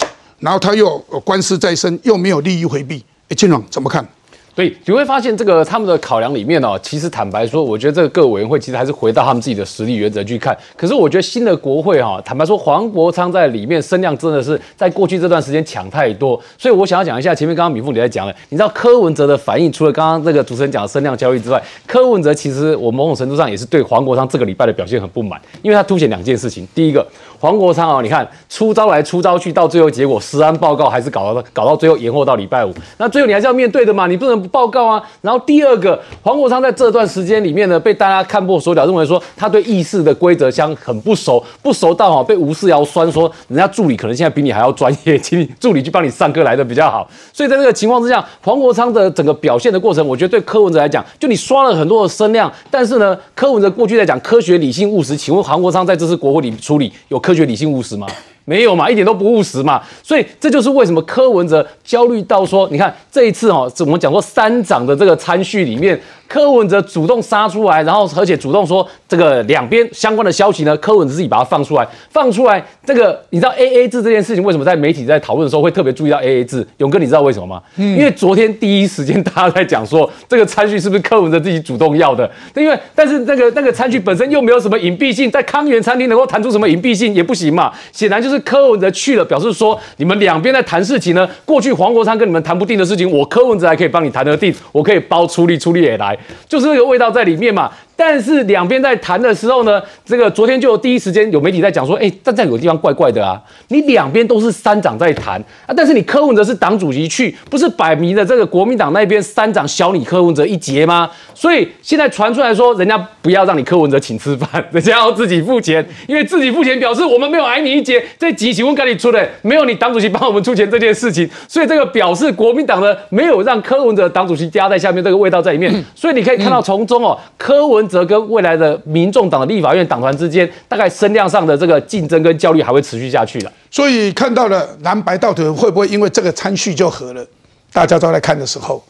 [0.43, 4.05] 然后他又官司在身，又没有利益回避，哎，金龙怎么看？
[4.53, 10.55] 对，你会发现这个他们的考量里面哦，其实坦白说，我觉得这个各委员会其实还是回到他们自己的实力原则去看。
[10.75, 27.03] 可是我觉得新的国会哈，坦白说，黄国昌在里面声量真的是在过去这段时间抢太多，所以我想要讲一下前面刚刚米凤你在讲的，你知道柯文哲的反应，除了刚刚这个主持人讲的声量交易之外，柯文哲其实我某种程度上也是对黄国昌这个礼拜的表现很不满，因为他凸显两件事情，第一个。
[27.43, 32.73] 黄国昌啊，你看出招来出招去，到最后结果，实安报告还是搞到搞到最后延后到礼拜五。
[32.97, 35.03] 那最后你还是要面对的嘛，你不能不报告啊。
[35.19, 47.05] 然后第二个，黄国昌在这段时间里面呢，被大家看破手脚，认为说他对议事的规则箱很不熟，不熟到哈被吴世尧酸说，人家助理可能现在比你还要专业，请你助理去帮你上课来的比较好。
[47.33, 57.32] 所以在这个情况之下，黄国昌的整个表现的过程，我觉得对柯文哲来讲，就你刷了很多的声量，但是呢，柯文哲过去在讲科学理性务实，请问黄国昌在这次国会里处理有科？
[57.33, 58.05] 科学理性务实吗？
[58.45, 59.81] 没有嘛，一点都不务实嘛。
[60.03, 76.67] 所以这就是为什么柯文哲焦虑到说，你看这一次哦，我们讲说三长的这个参序里面，柯文哲主动杀出来，然后而且主动说这个两边相关的消息呢，柯文哲自己把它放出来，放出来这个你知道 A A 制这件事情为什么在媒体在讨论的时候会特别注意到 A A 制？
[76.77, 77.61] 勇哥你知道为什么吗？
[77.77, 82.29] 因为昨天第一时间大家在讲说这个餐具是不是柯文哲自己主动要的？
[82.55, 87.71] 因为但是那个那个餐具本身又没有什么隐蔽性，在康源餐厅能够谈出什么隐蔽性也不行嘛。
[87.91, 91.29] 显然就是柯文哲去了，表示说你们两边在谈事情呢。
[91.45, 96.12] 过去黄国昌跟你们谈不定的事情，我柯文哲还可以帮你谈得定，我可以包出力出力也来，
[96.47, 97.71] 就是那个味道在里面嘛。
[98.05, 111.09] 但是两边在谈的时候呢，这个昨天就有第一时间有媒体在讲说，哎，但在有个地方怪怪的啊，你两边都是三长在谈啊，但是你柯文哲是党主席去，不是摆明的这个国民党那边三长小你柯文哲一截吗？
[111.33, 127.87] 所以现在传出来说，人家不要让你柯文哲请吃饭，人家要自己付钱，因为自己付钱表示我们没有挨你一截，这几请问赶紧出来，没有你党主席帮我们出钱这件事情， 所以这个表示国民党呢没有让柯文哲党主席加在下面，这个味道在里面，所以你可以看到从中哦，柯文。
[127.93, 133.51] 则跟未来的民众党的立法院党团之间，大概声量上的这个竞争跟焦虑还会持续下去的。
[133.69, 137.25] 所以看到了蓝白到底会不会因为这个参序就和了？
[137.71, 138.83] 大家都来看的时候，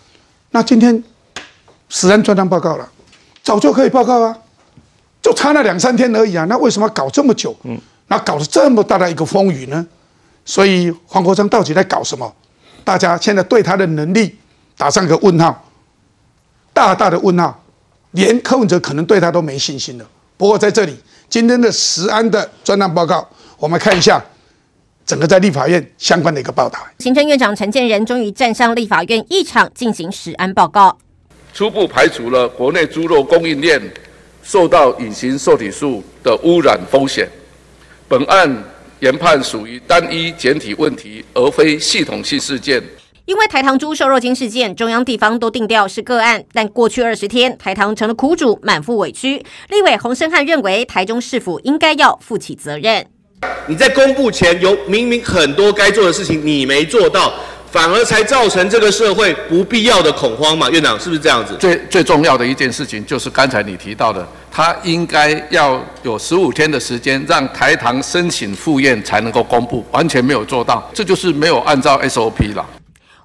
[0.51, 1.03] 那今天
[1.89, 2.89] 实案专章报告了，
[3.41, 4.37] 早就可以报告啊，
[5.21, 7.55] 就差那两三天而已啊，那为什么搞这么久？
[7.63, 7.77] 嗯，
[8.07, 9.85] 那搞了这么大的一个风雨呢？
[10.45, 12.33] 所以黄国昌到底在搞什么？
[12.83, 14.35] 大家现在对他的能力
[14.77, 15.65] 打上个问号，
[16.73, 17.62] 大大的问号。
[18.13, 20.09] 连柯文哲可能对他都没信心了。
[20.37, 20.95] 不过在这里，
[21.29, 24.23] 今天的石安的专案报告，我们看一下
[25.05, 26.79] 整个在立法院相关的一个报道。
[26.99, 30.97] 行政院长陈建仁终于站上立法院议场进行石安报告，
[31.53, 33.81] 初步排除了国内猪肉供应链
[34.41, 37.27] 受到隐形受体素的污染风险。
[38.07, 38.63] 本案
[38.99, 42.81] 研判属于单一检体问题，而非系统性事件。
[43.25, 49.37] 因为台糖猪瘦肉精事件，中央地方都定调是个案，但过去二十天，台糖成了苦主，满腹委屈。
[49.69, 53.05] 立委洪胜汉认为，台中市府应该要负起责任。
[53.67, 57.33] 你在公布前有明明很多该做的事情，你没做到，
[57.71, 60.69] 反而才造成这个社会不必要的恐慌嘛？
[60.69, 61.55] 院长是不是这样子？
[61.57, 72.65] 最最重要的一件事情就是刚才你提到的，他应该要有十五天的时间，让台糖申请复验才能够公布，完全没有做到，这就是没有按照 SOP 了。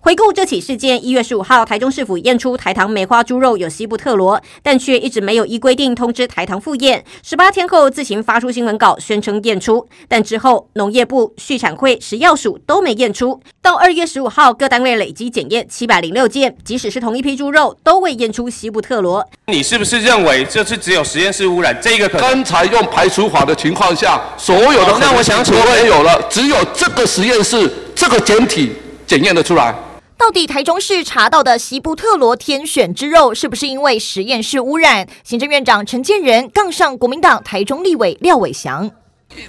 [0.09, 7.05] 回顾这起事件，一月十五号，台中市府验出台糖梅花猪肉有西部特罗，但却一直没有依规定通知台糖复验。
[7.23, 13.39] 十八天后自行发出新闻稿，宣称验出，但之后农业部、畜产会、食药署都没验出。
[13.61, 19.23] 到二月十五号，各单位累积检验七百零六件，即使是同一批猪肉，都未验出西部特罗。
[19.49, 21.79] 你是不是认为这是只有实验室污染？
[21.83, 28.73] 这个刚才用排除法的情况下，所有的那我想请问没有了，只有这个实验室这个检体
[29.07, 29.75] 检验得出来。
[30.19, 35.07] 到底台中市查到的西部特罗天选之肉，是不是因为实验室污染？
[35.23, 38.91] 行政院长陈建仁杠上国民党台中立委廖伟翔。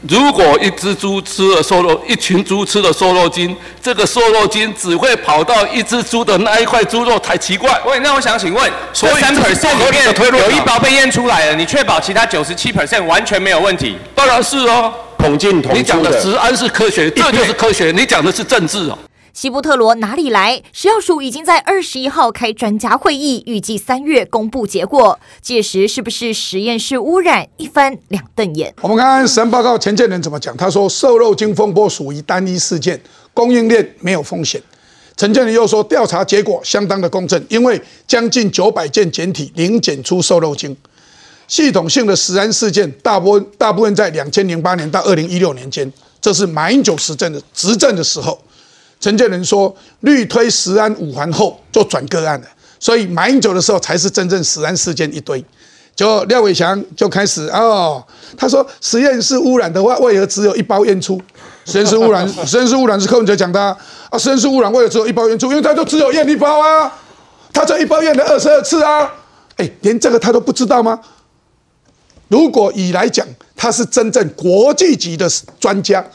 [0.08, 7.82] 如果一只猪吃了瘦肉，一群猪吃了瘦肉精，这个瘦肉精只会跑到一只猪的那一块猪肉才奇怪。
[7.88, 13.98] 喂，那我想请问，所以三 percent 里面有一包被验出来了，你确保其他九十七 percent 完全没有问题？
[14.14, 17.92] 当然是哦，统进统你讲的食安是科学，这就是科学。
[17.92, 18.98] 你讲的是政治哦。
[19.34, 20.62] 西布特罗哪里来？
[20.74, 25.20] 食药署已经在二十一号开专家会议，预计三月公布结果。
[25.42, 27.48] 届时是不是实验室污染？
[27.58, 28.74] 一翻两瞪眼。
[28.82, 30.56] 我们看看审报告前建人怎么讲。
[30.58, 33.00] 他说，瘦肉精风波属于单一事件，
[33.34, 34.62] 供应链没有风险。
[35.16, 40.76] 陈建仁又说，调查结果相当的公正，因为将近九百件检体零检出瘦肉精。
[41.48, 48.40] 系统性的食安事件，大部分大部分在两千零八年到二零一六年间，这是马英九执政的执政的时候。
[49.00, 52.48] 陈建仁说，绿推十安五环后就转个案了，
[52.80, 55.44] 所以马英九的时候才是真正十安事件一堆。
[55.96, 58.02] 就廖伟翔就开始哦，
[58.38, 61.22] 他说实验室污染的话，为何只有一包烟出？
[61.66, 63.62] 实验室污染， 实验室污染是柯文哲讲的
[64.10, 65.50] 啊，实验室污染为何只有一包烟出？
[65.50, 66.92] 因为他就只有验一包啊，
[67.52, 69.12] 他这一包验了二十二次啊，
[69.58, 71.00] 哎，连这个他都不知道吗？
[72.30, 75.30] 如果以来讲，他是真正国际级的
[75.60, 76.06] 专家。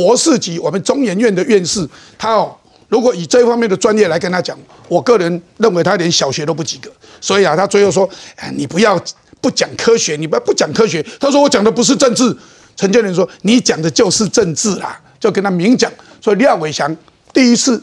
[0.00, 1.86] 博士级，我们中研院的院士，
[2.16, 2.56] 他哦，
[2.88, 6.90] 如果以这方面的专业来跟他讲，我个人认为他连小学都不及格。
[7.20, 8.98] 所以啊，他最后说：“哎，你不要
[9.42, 12.34] 不讲科学，你不要不讲科学。”他说：“我讲的不是政治。”
[12.76, 15.92] 陈建仁说：“你讲的就是政治啦。”就跟他明讲。
[16.18, 16.96] 所以廖伟翔
[17.34, 17.82] 第一次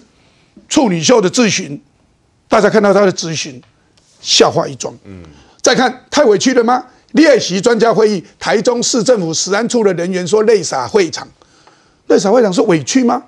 [0.68, 1.80] 处女秀的咨询，
[2.48, 3.62] 大家看到他的咨询，
[4.20, 4.92] 笑话一桩。
[5.06, 5.22] 嗯。
[5.62, 6.84] 再看太委屈了吗？
[7.12, 11.28] 列席专家会议，台中市政府食安处的人员说泪洒会场。
[12.08, 13.22] 那少会长是委屈吗？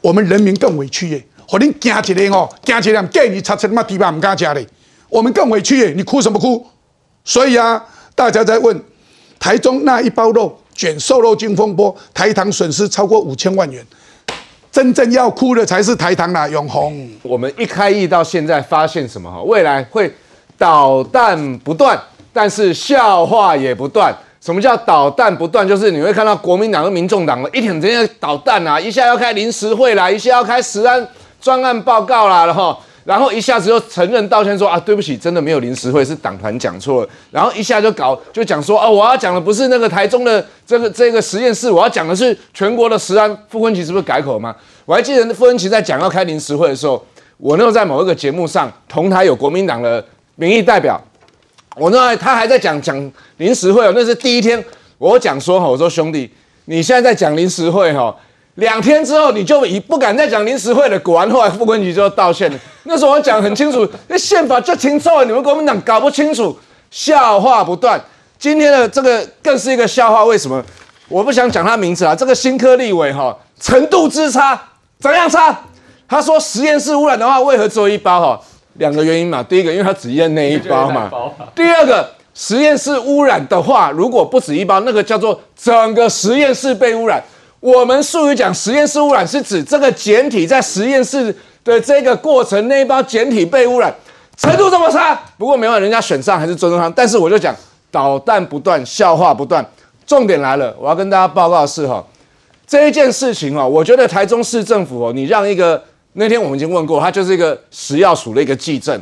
[0.00, 1.24] 我们人民更委屈耶！
[1.46, 4.66] 和恁惊一个哦，惊一个建议查出他妈地巴唔敢加嘞，
[5.08, 5.92] 我们更委屈耶！
[5.96, 6.66] 你哭什么哭？
[7.24, 7.84] 所以啊，
[8.14, 8.82] 大家在问
[9.38, 13.84] 台中那一包肉卷瘦肉精风波，台糖损失超过五千万元，
[14.72, 17.08] 真正要哭的才是台糖啦，永红。
[17.22, 19.30] 我们一开议到现在，发现什么？
[19.30, 20.10] 哈，未来会
[20.56, 22.00] 导弹不断，
[22.32, 24.16] 但是笑话也不断。
[24.40, 25.68] 什么叫导弹不断？
[25.68, 31.06] 就是你会看到国民党和民众党的一天之间导弹啊，一下要开临时会啦，一下要开实案
[31.40, 32.74] 专案报告啦，然后
[33.04, 37.08] 然后一下子又承认道歉说啊，对不起，真的没有临时会，是党团讲错了。
[37.30, 43.36] 然后一下就搞就讲说哦，我要讲的不是那个台中的这个这个实验室，我要讲的是全国的实案。
[43.48, 44.56] 傅昆萁是不是改口吗？
[44.86, 47.04] 我还记得傅昆萁在讲要开临时会的时候，
[47.36, 50.02] 我那时候在某一个节目上，同台有国民党的
[50.36, 50.98] 民意代表。
[51.76, 54.62] 我那他还在讲讲临时会哦，那是第一天
[54.98, 56.30] 我讲说哈，我说兄弟，
[56.66, 58.14] 你现在在讲临时会哈，
[58.56, 60.98] 两天之后你就已不敢再讲临时会了。
[61.00, 62.58] 果然后来傅昆萁就道歉了。
[62.84, 66.58] 那时候我讲很清楚，那宪法就清楚了，你们国民党搞不清楚，
[66.90, 68.02] 笑话不断。
[68.38, 70.62] 今天的这个更是一个笑话，为什么？
[71.08, 74.60] 我不想讲他名字啊，这个新科立委哈，程度之差
[74.98, 75.56] 怎样差？
[76.08, 78.40] 他说实验室污染的话，为何只有一包哈？
[78.74, 81.10] 两个原因嘛，第一个，因为他只验 那一包嘛；
[81.54, 87.22] 第二个，实验室污染的话，如果不止一包，那个叫做整个实验室被污染。
[87.58, 93.94] 我们术语讲实验室污染，是指这个简体在实验室的这个过程那一包简体被污染
[94.36, 95.20] 程度这么差。
[95.36, 97.54] 不过没有人家选上还是尊重他，但是我就讲
[97.90, 99.64] 导弹不断，笑话不断。
[100.06, 102.02] 重点来了，我要跟大家报告的是哈，
[102.66, 105.82] 这一件事情哦，我觉得台中市政府哦，你让一个。
[106.14, 109.00] 那天我们已经问过，它就是一个食药署的一个记证。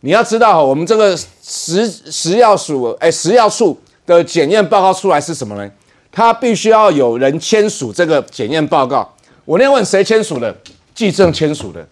[0.00, 5.70] 你要知道，我们这个食食药署，哎，食药处的检验报告出来是什么呢？
[6.10, 9.08] 它必须要有人签署这个检验报告。
[9.44, 10.54] 我那天问谁签署的？
[10.94, 11.86] 记证签署的。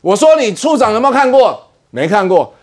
[0.00, 1.60] 我说你处长有没有看过？
[1.90, 2.54] 没看过。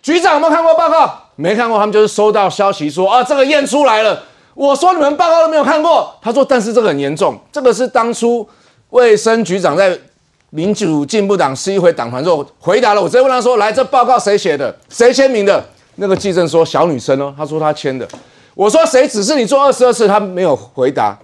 [0.00, 1.12] 局长有没有看过报告？
[1.34, 1.76] 没看过。
[1.76, 4.22] 他们就是收到消息说啊，这个验出来了。
[4.54, 6.14] 我说你们报告都没有看过。
[6.22, 8.48] 他说，但是这个很严重，这个是当初
[8.90, 9.98] 卫生局长在。
[10.50, 14.76] 民主进步党十一回党团之后回答了，我直接问他说：“来，这报告谁写的？
[14.88, 15.64] 谁签名的？”
[15.96, 18.06] 那个记者说：“小女生哦。”他说他签的。
[18.54, 21.16] 我说：“谁指示你做二十二次？”他没有回答，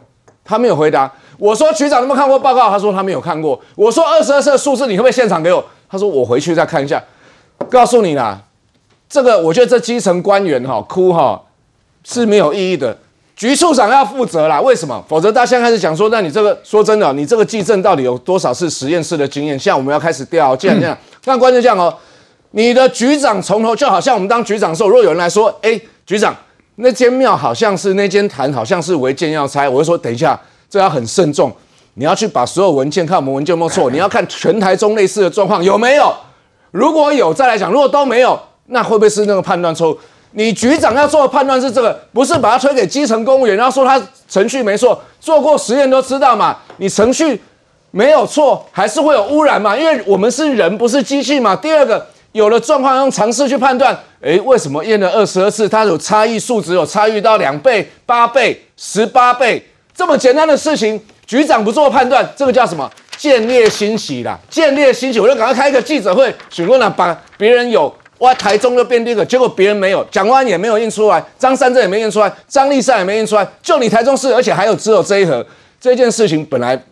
[0.45, 1.13] 他没有回答。
[1.39, 3.61] 我说：“局长有没有看过报告？”他说他没有看过。
[3.75, 7.03] 我说：“二十二次的数字，你可不可以现场给我？”他说：“我回去再看一下。”
[7.69, 8.41] 告诉你啦，
[9.09, 11.43] 这个我觉得这基层官员哈哭哈
[12.05, 12.97] 是没有意义的。
[13.37, 15.05] 局处长要负责啦，为什么？
[15.07, 19.59] 否则大家现在开始讲说，那你这个说真的，你这个计证到底有多少是实验室的经验？
[19.59, 21.95] 现在我们要开始调，既然这样，那关键这样哦，
[22.53, 26.35] 你的局长从头就好像我们当局长的时候，如果有人来说，哎，局长，
[26.77, 31.55] 那间庙好像是那间坛好像是违建要拆，我会说等一下，这要很慎重，
[31.95, 36.11] 你要去把所有文件看我们文件有没有错， 你要看全台中类似的状况有没有，
[36.71, 39.99] 如果有再来讲，如果都没有，那会不会是那个判断错误？
[40.39, 46.59] 你局长要做的判断是这个，不是把它推给基层公务员，然后说他程序没错，做过实验都知道嘛。
[46.77, 47.41] 你程序
[47.91, 49.75] 没有错，还是会有污染嘛？
[49.75, 51.57] 因为我们是人，不是机器嘛。
[51.57, 62.87] 第二个，有了状况用常识去判断，诶，为什么验了二十二次，它有差异数值有差异到两倍、八倍、十八倍，这么简单的事情，局长不做判断，这个叫什么？
[63.17, 67.91] 见猎欣喜啦，见猎欣喜，我就赶快开一个记者会，询问了，把别人有。
[68.19, 68.33] 哇！
[68.35, 75.47] 台中就变第一个，结果别人没有，蒋万也没有印出来，张三镇也没印出来，张立善也没印出来，就你台中市，而且还有只有这一盒。
[75.79, 76.83] 这件事情本来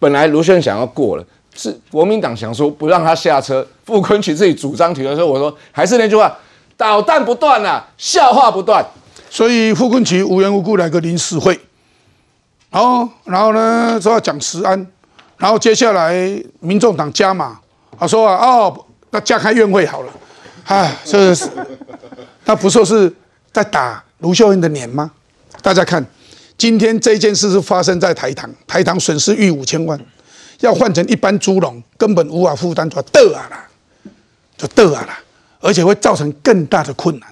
[0.00, 6.36] 本来卢轩想要过了，是国民党想说不让他下车，傅昆萁自己主张提的时候，我说还是那句话，
[6.76, 8.84] 导弹不断啊，笑话不断。
[9.30, 11.58] 所以傅昆萁无缘无故来个临时会，
[12.72, 14.86] 哦，然后呢说要讲实安，
[15.38, 16.12] 然后接下来
[16.58, 17.60] 民众党加码，
[17.98, 20.12] 他说啊，哦，那加开院会好了。
[20.66, 21.48] 啊，这是
[22.44, 23.12] 他不说是
[23.52, 25.10] 在打卢秀英的脸吗？
[25.62, 26.04] 大家看，
[26.56, 29.98] 今天这件事是发生在台糖，台糖损失逾五千万，
[30.60, 33.68] 要换成一般猪笼根本无法负担，就得啊啦，
[34.56, 35.18] 就得啊啦，
[35.60, 37.28] 而且会造成更大的困难。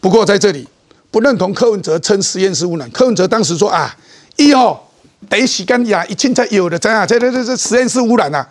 [0.00, 0.68] 不过在这里
[1.10, 3.96] 不认同柯文哲称实验室污染，柯文哲当时说啊，
[4.36, 4.90] 一号
[5.28, 7.06] 得洗干净啊，一清才有的，怎样？
[7.06, 8.48] 这这这这实验室污染啊！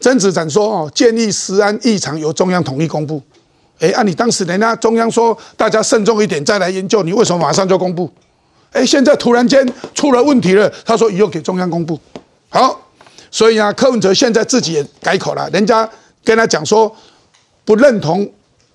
[0.00, 3.22] 曾子展说：“哦，建议食安异常由中央统一公布。
[3.78, 8.10] 哎，按你当时人家中央说大家慎重一点再来研究，你为什么马上就公布？
[8.72, 10.70] 哎，现在突然间出了问题了。
[10.84, 11.98] 他说以后给中央公布。
[12.48, 12.88] 好，
[13.30, 15.88] 所以呢，柯文哲现在自己也改口了，人家
[16.24, 16.94] 跟他讲说
[17.64, 18.30] 不认同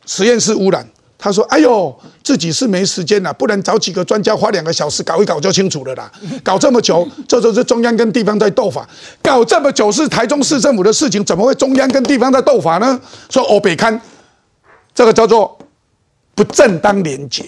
[0.05, 0.87] 实验室污染，
[1.23, 6.11] 他说：“哎呦，自己是没时间了，不然找几个专家花两个小时搞一搞就清楚了啦。
[6.43, 8.89] 搞这么久，这就是中央跟地方在斗法。
[9.21, 12.99] 搞这么久是台中市政府的事情，怎么会中央跟地方在斗法呢？
[13.29, 14.01] 说欧北看，
[14.95, 15.55] 这个叫做
[16.33, 17.45] 不正当连结，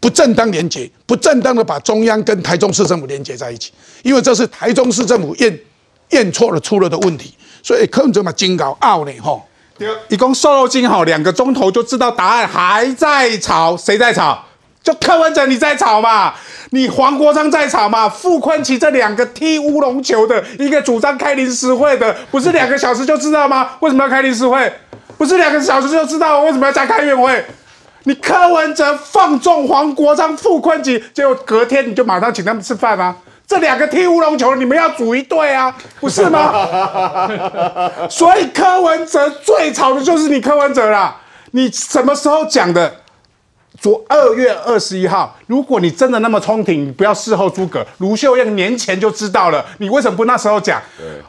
[0.00, 3.72] 不正当连结，不正当的把中央跟台中市政府连接在一起，
[4.04, 5.60] 因为这是台中市政府验
[6.12, 9.42] 验错了出了的问题，所以柯文哲嘛金高傲呢吼。”
[10.08, 14.42] 一共瘦肉精好两个钟头就知道答案，还在吵，谁在吵？
[14.82, 16.32] 就柯文哲你在吵嘛，
[16.70, 23.70] 你黄国昌在吵嘛，傅昆奇这两个踢乌龙球的，一个主张开临时会的，不是两个小时就知道吗？
[23.80, 24.72] 为什么要开临时会？
[25.18, 27.44] 不是两个小时就知道为什么要加开院会？
[28.04, 33.16] 你柯文哲放纵黄国昌、傅昆奇，结果隔天你就马上请他们吃饭吗？
[33.46, 36.52] 这两个踢乌龙球，你们要组一队啊， 不是吗？
[38.10, 41.16] 所以柯文哲最吵的就是你柯文哲啦。
[41.52, 42.92] 你什么时候讲的？
[43.78, 47.86] 昨二月二十一号，如果你真的那么冲挺，你不要事后诸葛。
[47.98, 50.80] 卢秀燕年前就知道了，你为什么不那时候讲？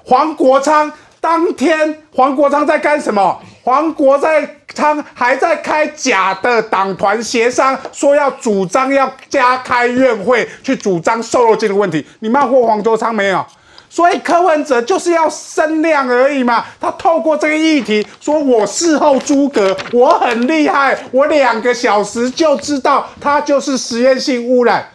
[0.06, 0.90] 黄国昌
[1.28, 3.38] 当天，黄国昌在干什么？
[3.62, 12.06] 黄国在昌还在开假的党团协商，说要主张要加开院会去主张瘦肉精的问题。
[12.22, 13.46] 你骂过黄国昌没有？
[13.90, 16.64] 所以柯文哲就是要声量而已嘛。
[16.80, 24.88] 他透过这个议题说，我事后诸葛，我很厉害，我两个小时就知道他就是实验性污染，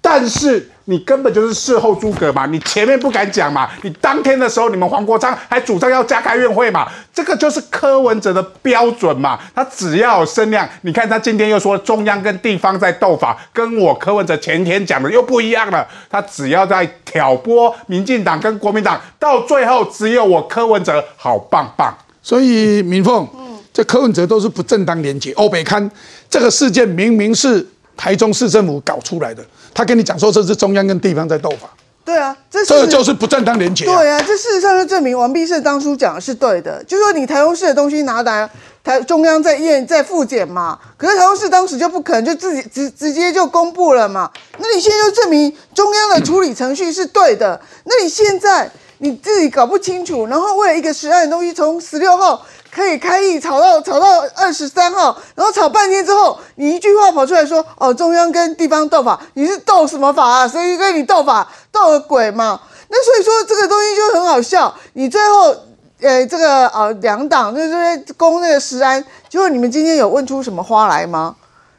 [0.00, 0.70] 但是。
[0.88, 21.92] 你根本就是事后诸葛嘛，你前面不敢讲嘛，你当天的时候，你们黄国昌还主张要加开院会嘛，这个就是柯文哲的标准嘛，他只要有声量，你看他今天又说中央跟地方在斗法，跟我柯文哲前天讲的又不一样了，他只要在挑拨民进党跟国民党，到最后只有我柯文哲好棒棒，
[22.22, 23.28] 所以民凤，
[23.72, 25.32] 这柯文哲都是不正当连结。
[25.32, 25.90] 欧北刊
[26.30, 27.66] 这个事件明明是
[27.96, 29.44] 台中市政府搞出来的。
[29.74, 31.68] 他跟你讲说这是中央跟地方在斗法，
[32.04, 33.84] 对啊，这这就是不正当连结。
[33.84, 38.48] 对啊，这事实上就证明王必胜当初讲的是对的，就说你台中市的东西拿来
[38.82, 52.46] 台中央在验在复检嘛，可是台中市当时就不可能就自己直直接就公布了嘛，那你现在就证明中央的处理程序是对的，那你现在你自己搞不清楚，然后为了一个实案的东西从十六号。
[52.76, 60.46] 可以开议吵到吵到二十三号，然后吵半天之后，你一句话跑出来说：“哦，中央跟地方斗法，你是斗什么法啊？
[60.46, 61.48] 谁跟你斗法？
[61.72, 64.74] 斗个鬼嘛！” 那所以说这个东西就很好笑。
[64.92, 65.56] 你最后，
[66.02, 71.34] 呃，这个呃两党就是攻那个石安，结果你们今天有问出什么花来吗？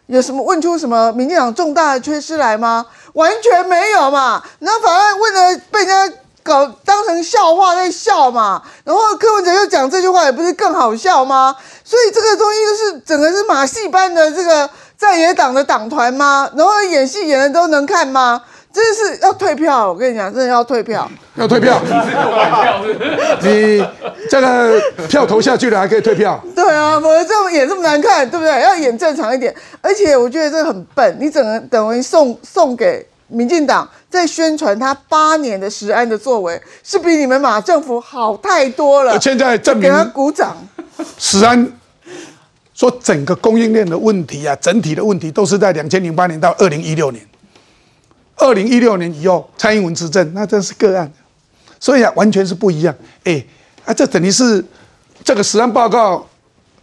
[0.07, 2.87] 有什么问出什么民进党重大的缺失来吗？
[3.13, 4.43] 完全没有嘛！
[4.59, 6.17] 那反而问了被人家。
[6.47, 11.53] 搞当成笑话在笑嘛，然后柯文哲又讲这句话，也不是更好笑吗？
[11.83, 16.49] 所以这个东西就是整个是马戏班的这个在野党的党团吗？
[16.55, 18.41] 然后演戏演的都能看吗？
[18.73, 19.87] 真的是要退票！
[19.87, 21.81] 我跟你讲，真的要退票，要退票。
[23.41, 23.83] 你
[24.29, 26.39] 这个票投下去了，还可以退票？
[26.55, 28.61] 对啊，我这么演这么难看，对不对？
[28.61, 29.53] 要演正常一点。
[29.81, 33.03] 而且我觉得这很笨，你整个等于送送给。
[33.27, 39.19] 民进党在宣传他八年的实安的作为，是比你们马政府好太多了。
[39.19, 40.55] 现在证明给他鼓掌。
[41.17, 41.69] 实安
[42.73, 47.25] 说整个供应链的问题啊，整体的问题都是在两千零八年到二零一六年。
[48.37, 51.11] 二零一六年以后，蔡英文执政，那真是个案。
[51.79, 52.95] 所以啊，完全是不一样。
[53.25, 53.43] 哎，
[53.83, 54.63] 啊，这等于是
[55.23, 56.25] 这个实案报告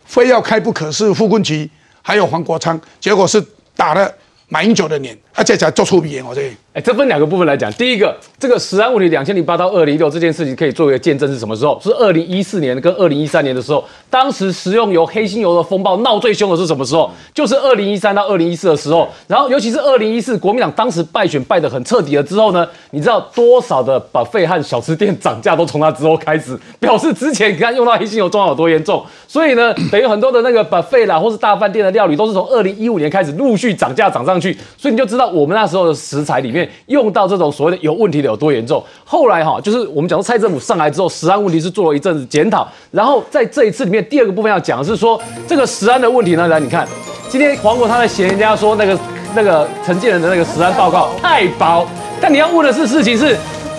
[0.04, 1.68] 非要开不可，是傅昆萁
[2.02, 3.42] 还有黄国昌，结果是
[3.74, 4.12] 打了。
[4.48, 6.54] 马英九的脸，而且才做出鼻炎，我这。
[6.74, 7.72] 哎，这分两个部分来讲。
[7.74, 11.78] 第一个，这个食安问题，两千零八到二零一六这件事情可以作为见证是什么时候？
[11.80, 13.84] 是二零一四年跟二零一三年的时候。
[14.10, 17.09] 当时食用油、黑心油的风暴闹最凶的是什么时候？
[17.32, 19.09] 就是二零一三到二零一四的时候。
[19.28, 29.01] 然后，尤其是二零一四，国民党当时败选败得很彻底了之后呢，你知道多少的把费和小吃店涨价都从那之后开始，表示之前你看用到黑心油状况有多严重。
[29.28, 34.59] 所以呢，等于很多的那个把费啦，或是大饭店的料理，都是从二零一五年开始陆续涨价涨上去。
[34.76, 36.63] 所以你就知道我们那时候的食材里面。
[36.86, 38.82] 用到这种所谓的有问题的有多严重？
[39.04, 46.86] 后来哈，就是我们讲说蔡政府上来之后，食安问题是做了一阵子检讨，然后在这一次里面第二个部分要讲的是说这个食安的问题呢，来你看，
[47.28, 48.98] 今天黄国他在嫌人家说那个
[49.34, 51.86] 那个陈建仁的那个食安报告太薄，
[52.20, 53.36] 但你要问的是事情是，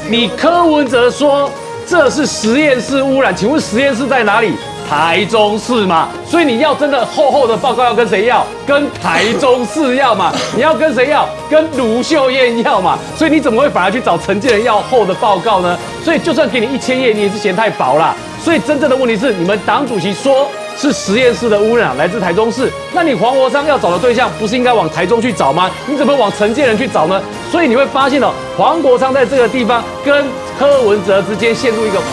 [0.09, 1.49] 你柯文哲说
[1.87, 4.53] 这是实验室污染，请问实验室在哪里？
[4.89, 8.45] 台中市嘛，所以你要真的厚厚的报告要跟谁要？
[8.65, 10.31] 跟台中市要嘛？
[10.55, 11.27] 你要跟谁要？
[11.49, 12.97] 跟卢秀燕要嘛？
[13.17, 15.77] 所以你怎么会反而去找陈建仁要厚的报告呢？
[16.03, 18.15] 所以就算给你一千页，你也是嫌太薄啦。
[18.43, 20.47] 所以真正的问题是，你们党主席说
[20.77, 22.71] 是实验室的污染来自台中市。
[22.93, 25.69] 那你黄国昌要找的对象不是应该往台中去找吗？
[25.87, 27.21] 你怎么往陈建仁去找呢？
[27.51, 30.25] 所以你会发现哦，黄国昌在这个地方跟
[30.59, 32.05] 柯文哲之间陷入一个互